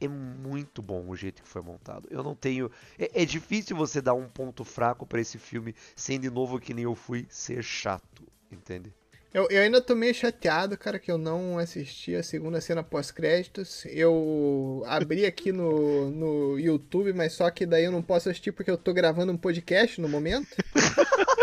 [0.00, 2.08] é muito bom o jeito que foi montado.
[2.10, 2.70] Eu não tenho.
[2.98, 6.72] É, é difícil você dar um ponto fraco pra esse filme, sem de novo que
[6.72, 8.92] nem eu fui ser chato, entende?
[9.32, 13.84] Eu, eu ainda tô meio chateado, cara, que eu não assisti a segunda cena pós-créditos.
[13.86, 18.70] Eu abri aqui no, no YouTube, mas só que daí eu não posso assistir porque
[18.70, 20.48] eu tô gravando um podcast no momento.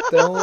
[0.08, 0.36] Então.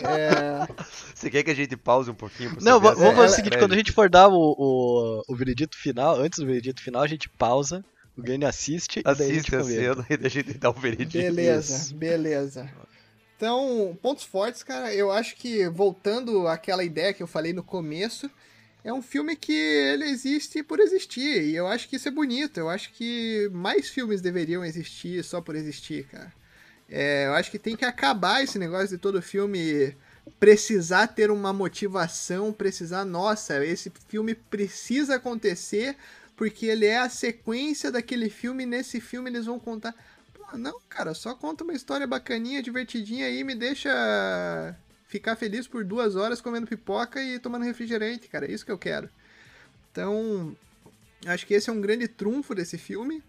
[0.00, 0.66] É...
[1.14, 2.56] Você quer que a gente pause um pouquinho?
[2.60, 6.16] Não, vamos fazer o seguinte, quando a gente for dar o, o, o veredito final,
[6.16, 7.84] antes do veredito final, a gente pausa,
[8.16, 10.72] o Gani assiste e daí a gente Assiste a cena e a gente dá o
[10.72, 11.12] veredito.
[11.12, 11.94] Beleza, Isso.
[11.94, 12.70] beleza.
[13.42, 18.30] Então, pontos fortes, cara, eu acho que voltando àquela ideia que eu falei no começo,
[18.84, 22.58] é um filme que ele existe por existir, e eu acho que isso é bonito,
[22.58, 26.32] eu acho que mais filmes deveriam existir só por existir, cara.
[26.88, 29.92] É, eu acho que tem que acabar esse negócio de todo filme
[30.38, 35.96] precisar ter uma motivação, precisar, nossa, esse filme precisa acontecer
[36.36, 39.96] porque ele é a sequência daquele filme, e nesse filme eles vão contar.
[40.52, 43.88] Pô, não, cara, só conta uma história bacaninha, divertidinha aí, me deixa
[45.06, 48.76] ficar feliz por duas horas comendo pipoca e tomando refrigerante, cara, é isso que eu
[48.76, 49.08] quero.
[49.90, 50.54] Então,
[51.26, 53.22] acho que esse é um grande trunfo desse filme.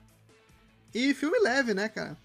[0.94, 2.18] E filme leve, né, cara?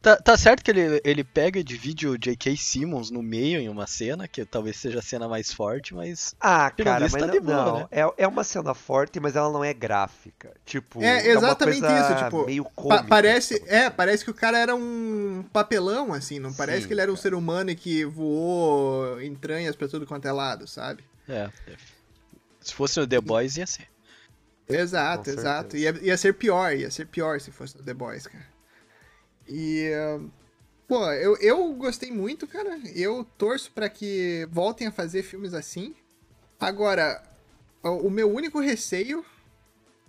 [0.00, 2.56] Tá, tá certo que ele, ele pega e divide o J.K.
[2.56, 6.34] Simmons no meio em uma cena, que talvez seja a cena mais forte, mas.
[6.40, 7.78] Ah, cara, mas tá de boa, não.
[7.80, 7.86] né?
[7.90, 10.52] É, é uma cena forte, mas ela não é gráfica.
[10.64, 13.04] Tipo, É uma exatamente coisa isso, tipo, meio Pa- cômica.
[13.08, 17.02] parece, é, parece que o cara era um papelão, assim, não parece Sim, que ele
[17.02, 17.22] era um cara.
[17.22, 21.04] ser humano e que voou entranhas pra tudo quanto é lado, sabe?
[21.28, 21.50] É.
[21.68, 21.76] é.
[22.62, 23.86] Se fosse no The Boys, ia ser.
[24.68, 25.76] Exato, Com exato.
[25.76, 28.49] Ia, ia ser pior, ia ser pior se fosse no The Boys, cara.
[29.50, 29.90] E.
[30.88, 32.78] Pô, eu, eu gostei muito, cara.
[32.94, 35.94] Eu torço pra que voltem a fazer filmes assim.
[36.58, 37.22] Agora,
[37.82, 39.24] o, o meu único receio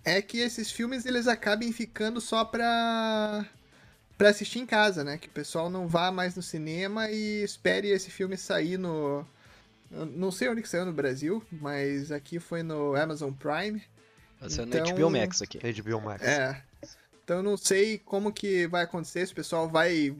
[0.04, 3.46] é que esses filmes eles acabem ficando só pra.
[4.18, 5.18] pra assistir em casa, né?
[5.18, 9.24] Que o pessoal não vá mais no cinema e espere esse filme sair no.
[9.90, 13.82] eu Não sei onde que saiu no Brasil, mas aqui foi no Amazon Prime.
[14.40, 15.58] Vai ser Então- no HBO Max aqui.
[15.58, 16.24] HBO Max.
[16.24, 16.60] É.
[17.24, 20.14] Então eu não sei como que vai acontecer, se o pessoal vai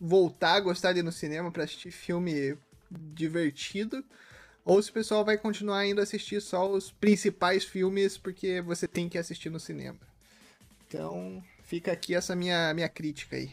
[0.00, 2.56] voltar a gostar de ir no cinema pra assistir filme
[2.90, 4.04] divertido,
[4.64, 9.08] ou se o pessoal vai continuar indo assistir só os principais filmes porque você tem
[9.08, 9.98] que assistir no cinema.
[10.86, 13.50] Então, fica aqui essa minha, minha crítica aí.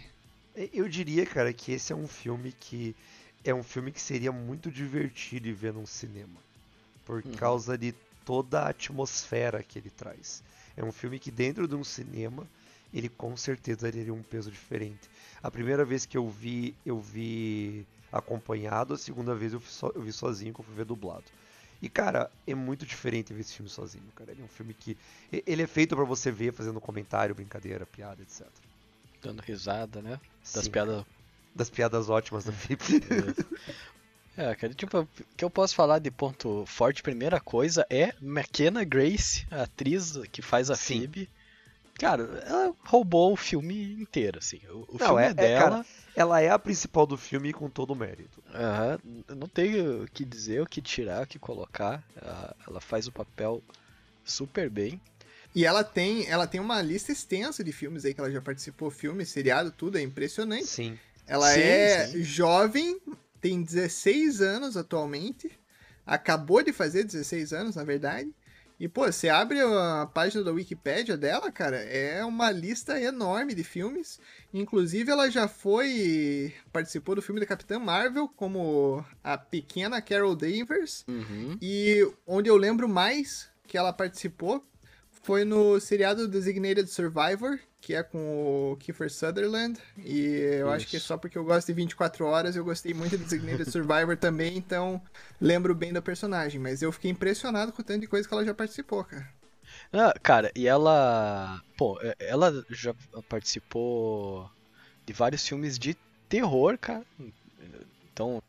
[0.73, 2.95] Eu diria, cara, que esse é um filme que
[3.43, 6.39] é um filme que seria muito divertido de ver num cinema,
[7.05, 7.31] por Uhum.
[7.33, 7.93] causa de
[8.25, 10.43] toda a atmosfera que ele traz.
[10.75, 12.47] É um filme que dentro de um cinema
[12.97, 15.09] ele com certeza teria um peso diferente.
[15.41, 20.01] A primeira vez que eu vi, eu vi acompanhado, a segunda vez eu, so- eu
[20.01, 21.31] vi sozinho, que eu fui ver dublado.
[21.81, 24.31] E cara, é muito diferente ver esse filme sozinho, cara.
[24.31, 24.97] Ele é um filme que
[25.45, 28.67] ele é feito pra você ver fazendo comentário, brincadeira, piada, etc.
[29.21, 30.19] Dando risada, né?
[30.53, 31.05] Das Sim, piadas.
[31.55, 33.35] das piadas ótimas do filme.
[34.35, 38.83] É, cara, tipo, o que eu posso falar de ponto forte, primeira coisa, é McKenna
[38.83, 40.77] Grace, a atriz que faz a Sim.
[40.77, 41.29] Phoebe.
[41.99, 44.59] Cara, ela roubou o filme inteiro, assim.
[44.69, 45.77] O, o Não, filme é- é, dela.
[45.77, 48.41] cara, Ela é a principal do filme com todo o mérito.
[48.53, 48.99] aham,
[49.35, 52.03] não tem o que dizer, o que tirar, o que colocar.
[52.21, 53.61] ah, ela faz o papel
[54.25, 54.99] super bem.
[55.55, 58.91] E ela tem, ela tem uma lista extensa de filmes aí que ela já participou,
[58.91, 60.65] filme, seriado, tudo, é impressionante.
[60.65, 60.99] Sim.
[61.25, 62.23] Ela Sim, é sim.
[62.23, 62.99] jovem,
[63.41, 65.51] tem 16 anos atualmente.
[66.05, 68.29] Acabou de fazer 16 anos, na verdade.
[68.79, 73.63] E, pô, você abre a página da Wikipédia dela, cara, é uma lista enorme de
[73.63, 74.19] filmes.
[74.53, 76.53] Inclusive, ela já foi.
[76.71, 81.03] participou do filme da Capitã Marvel como a pequena Carol Danvers.
[81.07, 81.57] Uhum.
[81.59, 84.63] E onde eu lembro mais que ela participou
[85.23, 89.79] foi no seriado Designated Survivor, que é com o Kiefer Sutherland.
[89.97, 90.25] E
[90.59, 91.07] eu acho que Isso.
[91.07, 95.01] só porque eu gosto de 24 horas, eu gostei muito de Designated Survivor também, então
[95.39, 96.59] lembro bem da personagem.
[96.59, 99.29] Mas eu fiquei impressionado com o tanto de coisa que ela já participou, cara.
[99.91, 101.61] Ah, cara, e ela.
[101.77, 102.93] Pô, é- ela já
[103.29, 104.49] participou
[105.05, 105.95] de vários filmes de
[106.27, 107.05] terror, cara.
[108.11, 108.41] Então,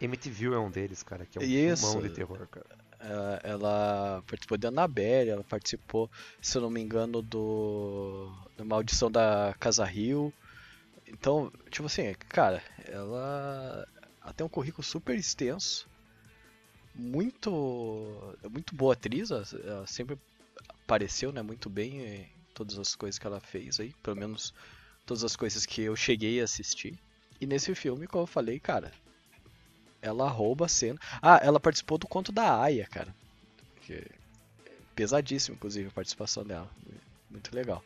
[0.00, 1.86] MTV é um deles, cara, que é um Isso.
[1.86, 2.66] filmão de terror, cara.
[3.08, 8.32] Ela, ela participou de Annabelle, ela participou, se eu não me engano, do.
[8.56, 10.32] da Maldição da Casa Rio.
[11.06, 13.86] Então, tipo assim, cara, ela,
[14.22, 15.88] ela tem um currículo super extenso.
[16.94, 18.36] Muito.
[18.50, 20.18] Muito boa atriz, ela sempre
[20.84, 24.54] apareceu, né, muito bem em todas as coisas que ela fez aí, pelo menos
[25.04, 26.98] todas as coisas que eu cheguei a assistir.
[27.40, 28.92] E nesse filme, como eu falei, cara,
[30.06, 30.98] ela rouba a cena.
[31.20, 33.14] Ah, ela participou do conto da Aya, cara.
[33.82, 34.06] Que é
[34.94, 36.70] pesadíssimo, inclusive, a participação dela.
[37.30, 37.82] muito legal.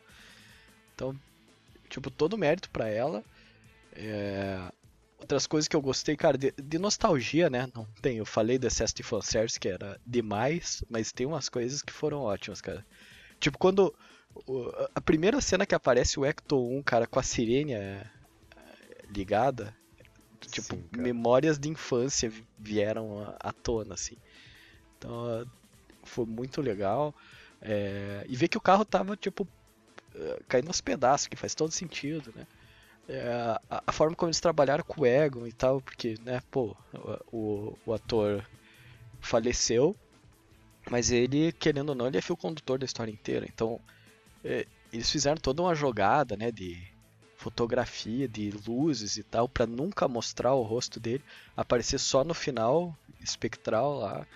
[0.95, 1.17] Então,
[1.89, 3.23] tipo, todo mérito pra ela.
[3.93, 4.71] É,
[5.21, 7.69] Outras coisas que eu gostei, cara, de, de, nostalgia, né?
[7.75, 11.83] Não tem, eu falei do excesso de fanservice que era demais, mas tem umas coisas
[11.83, 12.83] que foram ótimas, cara.
[13.39, 13.93] Tipo, quando.
[14.95, 18.03] A primeira cena que aparece o Ecto 1, cara, com a sirene é,
[19.09, 19.75] ligada,
[20.47, 24.17] tipo, Sim, memórias de infância vieram à tona, assim.
[24.97, 25.45] Então,
[26.03, 27.13] foi muito legal.
[27.61, 29.47] É, e ver que o carro tava, tipo,
[30.15, 32.45] eh, caindo aos pedaços, que faz todo sentido, né?
[33.07, 36.75] É, a, a, forma como eles trabalharam com o Egon e tal, porque, né, pô,
[37.31, 38.45] o, o ator
[39.19, 39.95] faleceu,
[40.89, 43.45] mas ele, querendo ou não, ele é fio condutor da história inteira.
[43.47, 43.79] Então,
[44.43, 46.90] é, eles fizeram toda uma jogada, né, de
[47.41, 51.23] fotografia, de luzes e tal, para nunca mostrar o rosto dele,
[51.57, 54.27] aparecer só no final, espectral lá,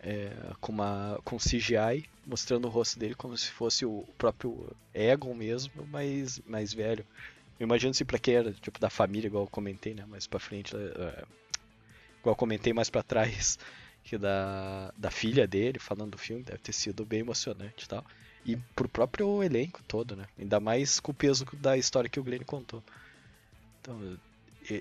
[0.00, 5.34] é, com, uma, com CGI, mostrando o rosto dele como se fosse o próprio Egon
[5.34, 7.04] mesmo, mas mais velho.
[7.60, 10.06] Eu imagino se pra quem era tipo da família, igual eu comentei, né?
[10.06, 11.26] Mais pra frente, uh,
[12.20, 13.58] igual eu comentei mais pra trás,
[14.02, 18.04] que da, da filha dele falando do filme, deve ter sido bem emocionante e tal.
[18.46, 20.24] E pro próprio elenco todo, né?
[20.38, 22.80] Ainda mais com o peso da história que o Glenn contou.
[23.80, 24.16] Então,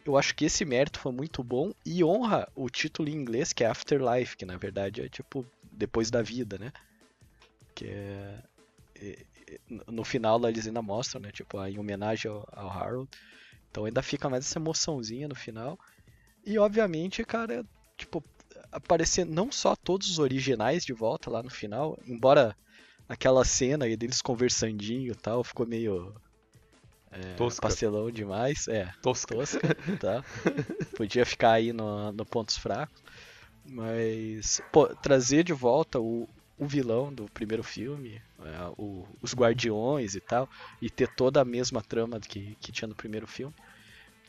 [0.06, 3.64] eu acho que esse mérito foi muito bom e honra o título em inglês, que
[3.64, 6.72] é Afterlife, que na verdade é tipo depois da vida, né?
[7.74, 9.26] Que é,
[9.88, 11.32] no final eles ainda mostram, né?
[11.32, 13.10] Tipo, em homenagem ao Harold.
[13.72, 15.80] Então ainda fica mais essa emoçãozinha no final.
[16.46, 17.66] E obviamente, cara,
[17.98, 18.24] tipo,
[18.72, 22.56] aparecer não só todos os originais de volta lá no final, embora
[23.08, 26.14] aquela cena aí deles conversandinho e tal, ficou meio
[27.12, 29.60] é, pastelão demais, é, tosca, tosca
[30.00, 30.24] tá?
[30.98, 33.02] Podia ficar aí no, no pontos fracos,
[33.66, 40.16] mas pô, trazer de volta o, o vilão do primeiro filme, é, o, os guardiões
[40.16, 40.50] e tal,
[40.82, 43.54] e ter toda a mesma trama que, que tinha no primeiro filme.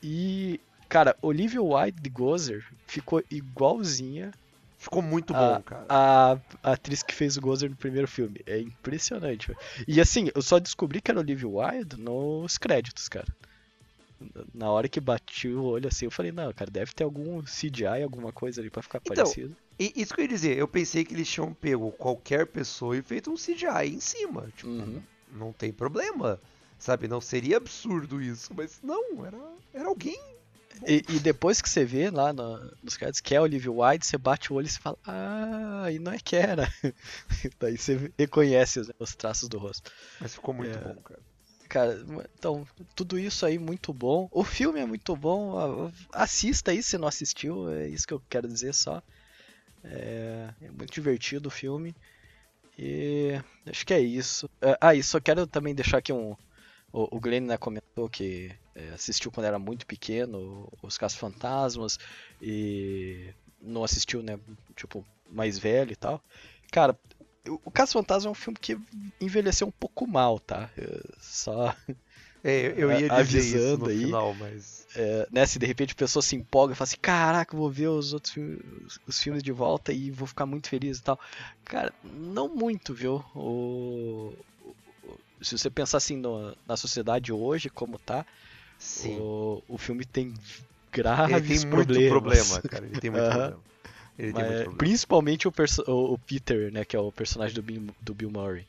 [0.03, 4.33] E, cara, Olivia Wilde de Gozer ficou igualzinha.
[4.79, 5.87] Ficou muito bom, a, cara.
[5.89, 8.41] A, a, atriz que fez o Gozer no primeiro filme.
[8.47, 9.55] É impressionante.
[9.89, 13.27] E assim, eu só descobri que era Olivia Wilde nos créditos, cara.
[14.55, 18.03] Na hora que bati o olho assim, eu falei, não, cara, deve ter algum CGI,
[18.03, 19.55] alguma coisa ali pra ficar então, parecido.
[19.79, 23.03] E isso que eu ia dizer, eu pensei que eles tinham pego qualquer pessoa e
[23.03, 24.49] feito um CGI em cima.
[24.57, 25.03] Tipo, uhum.
[25.33, 26.41] não tem problema.
[26.79, 29.39] Sabe, não seria absurdo isso, mas não, era,
[29.73, 30.36] era alguém.
[30.87, 34.19] E, e depois que você vê lá no, nos créditos que é Olivia Wilde, você
[34.19, 36.69] bate o olho e você fala, ah, e não é que era.
[37.59, 39.91] Daí você reconhece os, os, traços do rosto.
[40.21, 41.21] Mas ficou muito é, bom, cara.
[41.69, 42.07] Cara,
[42.39, 44.29] então, tudo isso aí muito bom.
[44.31, 45.91] O filme é muito bom.
[46.13, 49.03] Assista aí se não assistiu, é isso que eu quero dizer só.
[49.83, 51.95] É, é muito divertido o filme.
[52.79, 53.33] E
[53.67, 54.49] acho que é isso.
[54.61, 56.37] É, ah, e só quero também deixar aqui um.
[56.93, 61.99] O, o Glenn né, comentou que é, assistiu quando era muito pequeno os Casos Fantasmas
[62.41, 64.39] e não assistiu, né?
[64.77, 66.23] Tipo, mais velho e tal.
[66.71, 66.99] Cara,
[67.49, 68.79] o Caso Fantasma é um filme que
[69.21, 70.71] envelheceu um pouco mal, tá?
[71.21, 71.75] Só.
[72.45, 73.09] É, eu ia
[73.79, 74.05] no aí.
[74.05, 77.57] final, mas é, né, se de repente a pessoa se empolga e fala assim, caraca,
[77.57, 78.63] vou ver os outros filmes,
[79.07, 81.21] os filmes de volta e vou ficar muito feliz e tal.
[81.65, 83.23] Cara, não muito, viu?
[83.35, 84.33] O,
[85.05, 88.25] o se você pensar assim no, na sociedade hoje, como tá,
[88.79, 89.19] Sim.
[89.19, 90.35] O, o filme tem
[90.93, 91.97] graves Ele tem problemas.
[91.97, 92.87] muito problema, cara.
[92.87, 93.61] Ele tem muito problema.
[94.19, 94.79] Ele Mas, tem muito problema.
[94.79, 95.53] Principalmente o,
[95.87, 98.67] o, Peter, né, que é o personagem do Bill, do Bill Murray.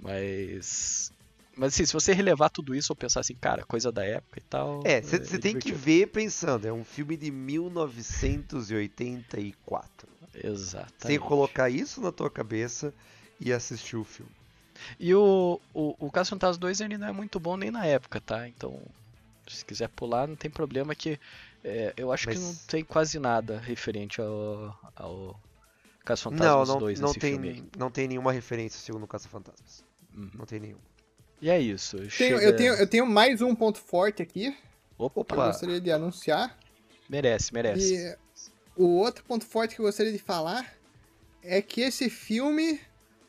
[0.00, 1.12] Mas
[1.56, 4.42] mas assim, se você relevar tudo isso ou pensar assim, cara, coisa da época e
[4.42, 4.80] tal.
[4.82, 10.08] É, você é tem que ver pensando, é um filme de 1984.
[10.42, 10.94] Exato.
[10.98, 12.94] Sem colocar isso na tua cabeça
[13.38, 14.32] e assistir o filme.
[14.98, 18.22] E o, o, o Caso Fantasma 2 ele não é muito bom nem na época,
[18.22, 18.48] tá?
[18.48, 18.80] Então,
[19.54, 21.18] se quiser pular, não tem problema que
[21.62, 22.38] é, eu acho Mas...
[22.38, 25.40] que não tem quase nada referente ao, ao
[26.04, 27.64] Caso Fantasmas não, não, 2 não tem, filme.
[27.76, 29.84] Não tem nenhuma referência segundo o Caso Fantasmas.
[30.14, 30.30] Uhum.
[30.34, 30.78] Não tem nenhum.
[31.40, 31.96] E é isso.
[31.96, 32.42] Tenho, chega...
[32.42, 34.56] eu, tenho, eu tenho mais um ponto forte aqui.
[34.98, 35.24] Opa!
[35.24, 36.58] Que eu gostaria de anunciar.
[37.08, 37.94] Merece, merece.
[37.94, 38.16] E
[38.76, 40.74] o outro ponto forte que eu gostaria de falar
[41.42, 42.80] é que esse filme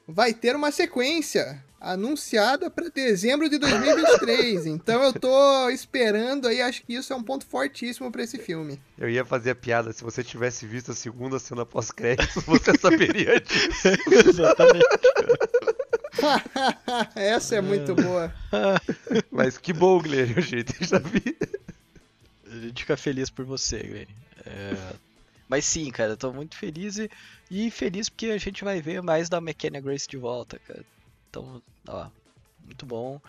[0.08, 4.68] vai ter uma sequência anunciada para dezembro de 2023.
[4.68, 8.80] então eu tô esperando aí, acho que isso é um ponto fortíssimo para esse filme.
[9.00, 13.42] Eu ia fazer a piada, se você tivesse visto a segunda cena pós-créditos, você saberia
[13.42, 13.88] disso.
[14.30, 14.86] Exatamente.
[17.16, 18.32] Essa é muito boa.
[19.32, 21.36] Mas que bom, Glenn, o jeito já vi.
[22.46, 24.06] A gente fica feliz por você, Glenn.
[24.46, 24.94] É...
[25.50, 27.10] Mas sim, cara, eu tô muito feliz e,
[27.50, 30.86] e feliz porque a gente vai ver mais da McKenna Grace de volta, cara.
[31.30, 32.10] Então, ó,
[32.64, 33.20] muito bom.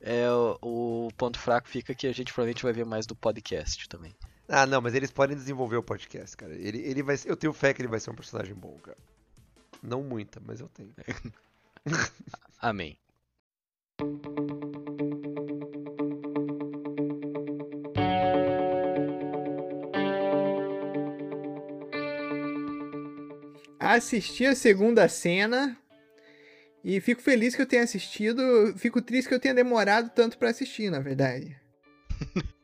[0.00, 0.26] É,
[0.62, 4.14] o, ponto fraco fica que a gente provavelmente vai ver mais do podcast também.
[4.48, 6.54] Ah, não, mas eles podem desenvolver o podcast, cara.
[6.54, 8.96] Ele, ele vai, eu tenho fé que ele vai ser um personagem bom, cara.
[9.82, 10.94] Não muita, mas eu tenho.
[12.60, 12.98] Amém.
[23.78, 25.76] Assisti a segunda cena
[26.84, 28.74] e fico feliz que eu tenha assistido.
[28.76, 31.56] Fico triste que eu tenha demorado tanto pra assistir, na verdade.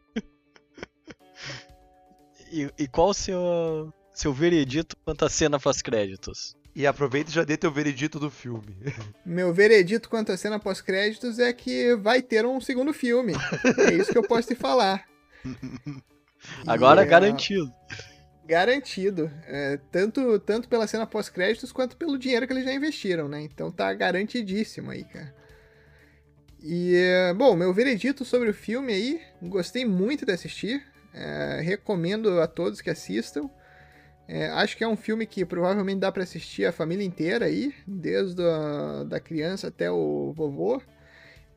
[2.54, 6.54] E, e qual o seu, seu veredito quanto à cena pós-créditos?
[6.72, 8.76] E aproveita e já dê teu veredito do filme.
[9.26, 13.32] Meu veredito quanto à cena pós-créditos é que vai ter um segundo filme.
[13.78, 15.04] É isso que eu posso te falar.
[16.64, 17.72] Agora E, é, garantido.
[18.46, 19.30] Garantido.
[19.46, 23.42] É, tanto, tanto pela cena pós-créditos quanto pelo dinheiro que eles já investiram, né?
[23.42, 25.34] Então tá garantidíssimo aí, cara.
[26.62, 26.96] E,
[27.36, 30.82] bom, meu veredito sobre o filme aí, gostei muito de assistir.
[31.12, 33.48] É, recomendo a todos que assistam.
[34.26, 37.74] É, acho que é um filme que provavelmente dá para assistir a família inteira aí,
[37.86, 40.80] desde a da criança até o vovô.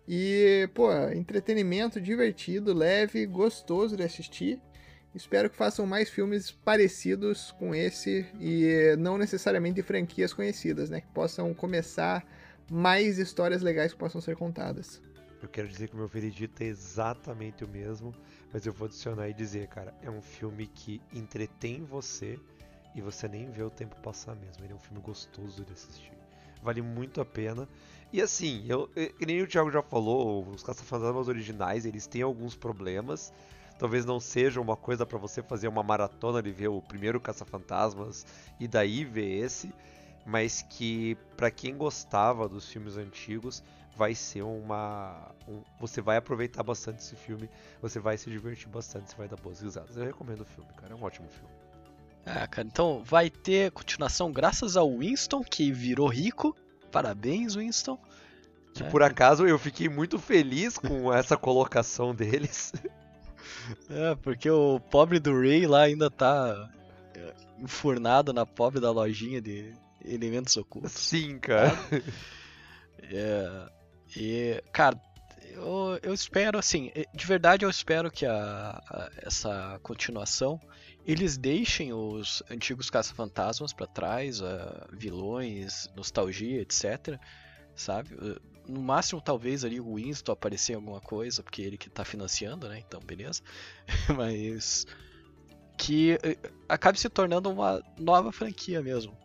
[0.07, 4.61] E, pô, entretenimento divertido, leve, gostoso de assistir.
[5.17, 11.01] Espero que façam mais filmes parecidos com esse e não necessariamente franquias conhecidas, né?
[11.01, 12.23] Que possam começar
[12.71, 15.01] mais histórias legais que possam ser contadas.
[15.41, 18.13] Eu quero dizer que o meu veredito é exatamente o mesmo,
[18.53, 22.39] mas eu vou adicionar e dizer, cara, é um filme que entretém você
[22.95, 24.63] e você nem vê o tempo passar mesmo.
[24.63, 26.11] Ele é um filme gostoso de assistir.
[26.61, 27.67] Vale muito a pena.
[28.13, 32.21] E assim, eu, eu- que nem o Thiago já falou, os Caça-Fantasmas originais, eles têm
[32.21, 33.33] alguns problemas.
[33.77, 38.25] Talvez não seja uma coisa pra você fazer uma maratona de ver o primeiro Caça-Fantasmas
[38.59, 39.71] e daí ver esse,
[40.25, 43.63] mas que pra quem gostava dos filmes antigos,
[43.95, 45.31] vai ser uma.
[45.47, 47.49] um- você vai aproveitar bastante esse filme,
[47.81, 49.95] você vai se divertir bastante, você vai dar boas risadas.
[49.95, 51.49] Eu recomendo o filme, cara, é um ótimo filme.
[52.25, 56.55] Ah, cara, então vai ter continuação graças ao Winston, que virou rico.
[56.91, 57.97] Parabéns, Winston.
[58.73, 58.89] Que É.
[58.89, 62.73] por acaso eu fiquei muito feliz com essa colocação deles.
[63.89, 66.69] É, porque o pobre do Ray lá ainda tá
[67.15, 69.73] é, enfurnado na pobre da lojinha de
[70.03, 70.91] elementos ocultos.
[70.93, 71.71] Sim, cara.
[73.11, 73.69] É,
[74.15, 74.99] e, cara,
[75.53, 78.33] eu, eu espero, assim, de verdade eu espero que a,
[78.89, 80.59] a- essa continuação
[81.05, 87.17] eles deixem os antigos caça-fantasmas pra trás, ah, vilões, nostalgia, etc.
[87.75, 88.09] Sabe?
[88.67, 92.67] No máximo, talvez ali o Winston aparecer em alguma coisa, porque ele que tá financiando,
[92.67, 92.83] né?
[92.85, 93.41] Então, beleza.
[94.17, 94.85] Mas
[95.77, 96.37] que eh,
[96.67, 99.15] acabe se tornando uma nova franquia mesmo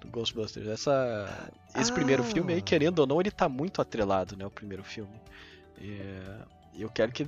[0.00, 0.66] do Ghostbusters.
[0.68, 2.26] Essa, esse primeiro Ah.
[2.26, 4.46] filme aí, querendo ou não, ele tá muito atrelado, né?
[4.46, 5.20] O primeiro filme.
[5.78, 5.98] E
[6.78, 7.26] eu quero que,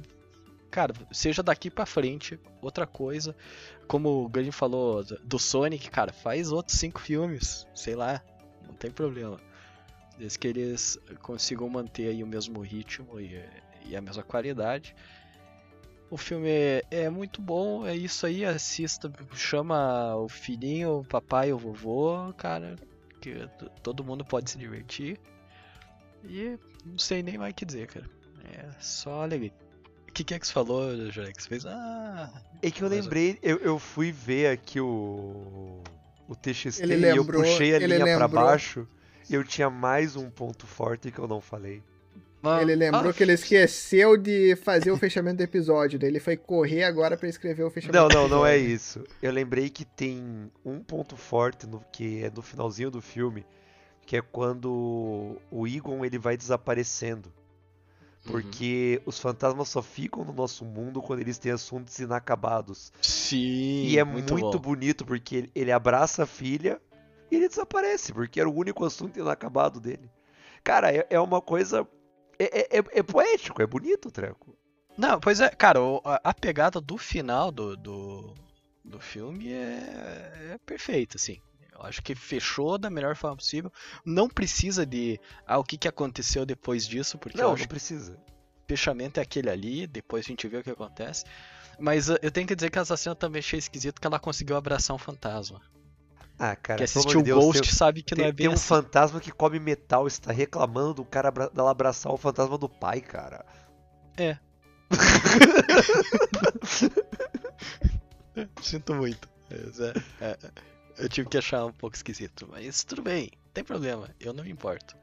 [0.71, 3.35] cara, seja daqui pra frente outra coisa.
[3.89, 8.23] Como o Gandhi falou do Sonic, cara, faz outros cinco filmes, sei lá,
[8.67, 9.41] não tem problema.
[10.19, 13.43] Desde que eles consigam manter aí o mesmo ritmo e,
[13.87, 14.95] e a mesma qualidade.
[16.11, 21.53] O filme é, é muito bom, é isso aí, assista, chama o filhinho, o papai,
[21.53, 22.77] o vovô, cara,
[23.21, 23.49] que
[23.83, 25.19] todo mundo pode se divertir.
[26.23, 26.57] E
[26.87, 28.09] não sei nem mais o que dizer, cara.
[28.45, 29.53] É só alegria.
[30.09, 31.47] O que, que é que você falou, Jorex?
[31.47, 31.67] Fez.
[31.67, 32.31] Ah.
[32.63, 35.83] É que eu lembrei, eu, eu fui ver aqui o.
[36.29, 38.45] O TXT Ele e eu lembrou- puxei a linha pra lembrou.
[38.45, 38.89] baixo.
[39.31, 41.83] Eu tinha mais um ponto forte que eu não falei.
[42.43, 46.21] mas- Ele lembrou ah, que ele esqueceu de fazer o fechamento do episódio, daí ele
[46.21, 49.03] foi correr agora pra escrever o fechamento Não, do não, não é isso.
[49.23, 53.47] Eu lembrei que tem um ponto forte no, que é no finalzinho do filme,
[54.07, 57.33] que é quando o Egon ele vai desaparecendo.
[58.27, 58.33] Uhum.
[58.33, 62.93] Porque os fantasmas só ficam no nosso mundo quando eles têm assuntos inacabados.
[63.01, 63.85] Sim.
[63.87, 66.81] E é muito, muito, bonito porque ele, ele abraça a filha
[67.31, 70.11] e ele desaparece, porque era o único assunto inacabado dele.
[70.63, 71.87] Cara, é, é uma coisa.
[72.39, 74.57] É, é- é- é poético, é bonito o treco.
[74.97, 78.35] Não, pois é, cara, a, a pegada do final do, do,
[78.85, 81.39] do filme é, é perfeita, assim.
[81.73, 83.73] Eu acho que fechou da melhor forma possível.
[84.05, 85.19] Não precisa de.
[85.47, 88.15] Ah, o que, que aconteceu depois disso, porque eu Não, não precisa.
[88.15, 91.25] o fechamento é aquele ali, depois a gente vê o que acontece.
[91.79, 94.57] Mas uh, eu tenho que dizer que essa cena também achei esquisito que ela conseguiu
[94.57, 95.61] abraçar um fantasma.
[96.39, 98.49] Ah, cara, amor assistiu de Deus, Ghost tem- sabe que não tem, é bem tem
[98.49, 98.67] um assim.
[98.67, 103.45] fantasma que come metal, está reclamando do cara dela abraçar o fantasma do pai, cara.
[108.61, 109.29] Sinto muito.
[109.51, 110.39] Mas, é, é,
[110.99, 114.45] eu tive que achar um pouco esquisito, mas tudo bem, não tem problema, eu não
[114.45, 114.97] me importo.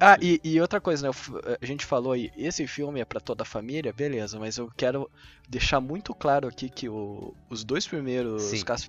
[0.00, 1.14] Ah, e, e outra coisa, né?
[1.60, 5.10] A gente falou aí, esse filme é para toda a família, beleza, mas eu quero
[5.48, 8.88] deixar muito claro aqui que o, os dois primeiros caça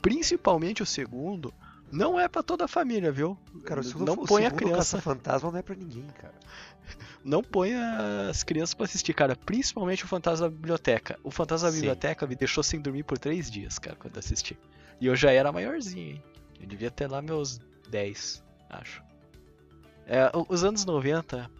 [0.00, 1.52] principalmente o segundo,
[1.90, 3.36] não é para toda a família, viu?
[3.64, 5.00] Cara, o não põe a criança.
[5.00, 6.34] fantasma não é para ninguém, cara.
[7.24, 9.36] Não põe as crianças para assistir, cara.
[9.36, 11.18] Principalmente o Fantasma da Biblioteca.
[11.22, 14.58] O Fantasma da Biblioteca me deixou sem dormir por três dias, cara, quando assisti.
[15.00, 16.22] E eu já era maiorzinho, hein?
[16.60, 17.60] Eu devia ter lá meus
[17.90, 19.02] 10, acho.
[20.08, 21.50] É, os anos 90.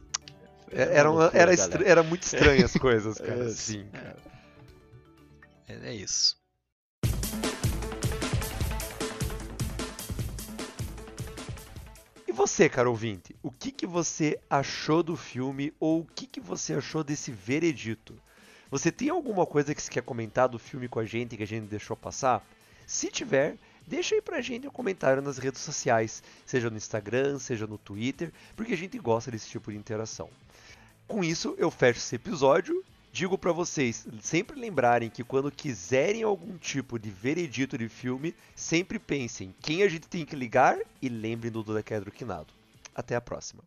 [0.71, 3.45] É, era, loucura, era, era, muito estranho as coisas, cara.
[3.45, 4.17] é, Sim, cara.
[5.69, 6.39] É, é isso.
[12.27, 16.41] E você, caro ouvinte, o que, que você achou do filme ou o que, que
[16.41, 18.19] você achou desse veredito?
[18.71, 21.47] Você tem alguma coisa que você quer comentar do filme com a gente que a
[21.47, 22.47] gente deixou passar?
[22.87, 23.57] Se tiver,
[23.89, 28.32] deixa aí pra gente um comentário nas redes sociais, seja no Instagram, seja no Twitter,
[28.55, 30.28] porque a gente gosta desse tipo de interação.
[31.07, 32.84] Com isso, eu fecho esse episódio.
[33.11, 38.99] Digo para vocês sempre lembrarem que quando quiserem algum tipo de veredito de filme, sempre
[38.99, 42.53] pensem quem a gente tem que ligar e lembrem do Dodecaedro Quinado.
[42.95, 43.62] Até a próxima.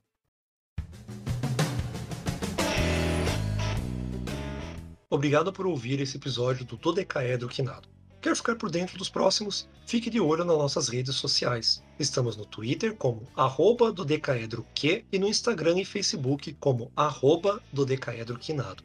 [5.10, 7.90] Obrigado por ouvir esse episódio do Dodecaedro Quinado.
[8.22, 9.68] Quer ficar por dentro dos próximos?
[9.88, 11.82] Fique de olho nas nossas redes sociais.
[11.98, 17.84] Estamos no Twitter como arroba do Decaedroque e no Instagram e Facebook como arroba do
[17.84, 18.84] Decaedroquinado.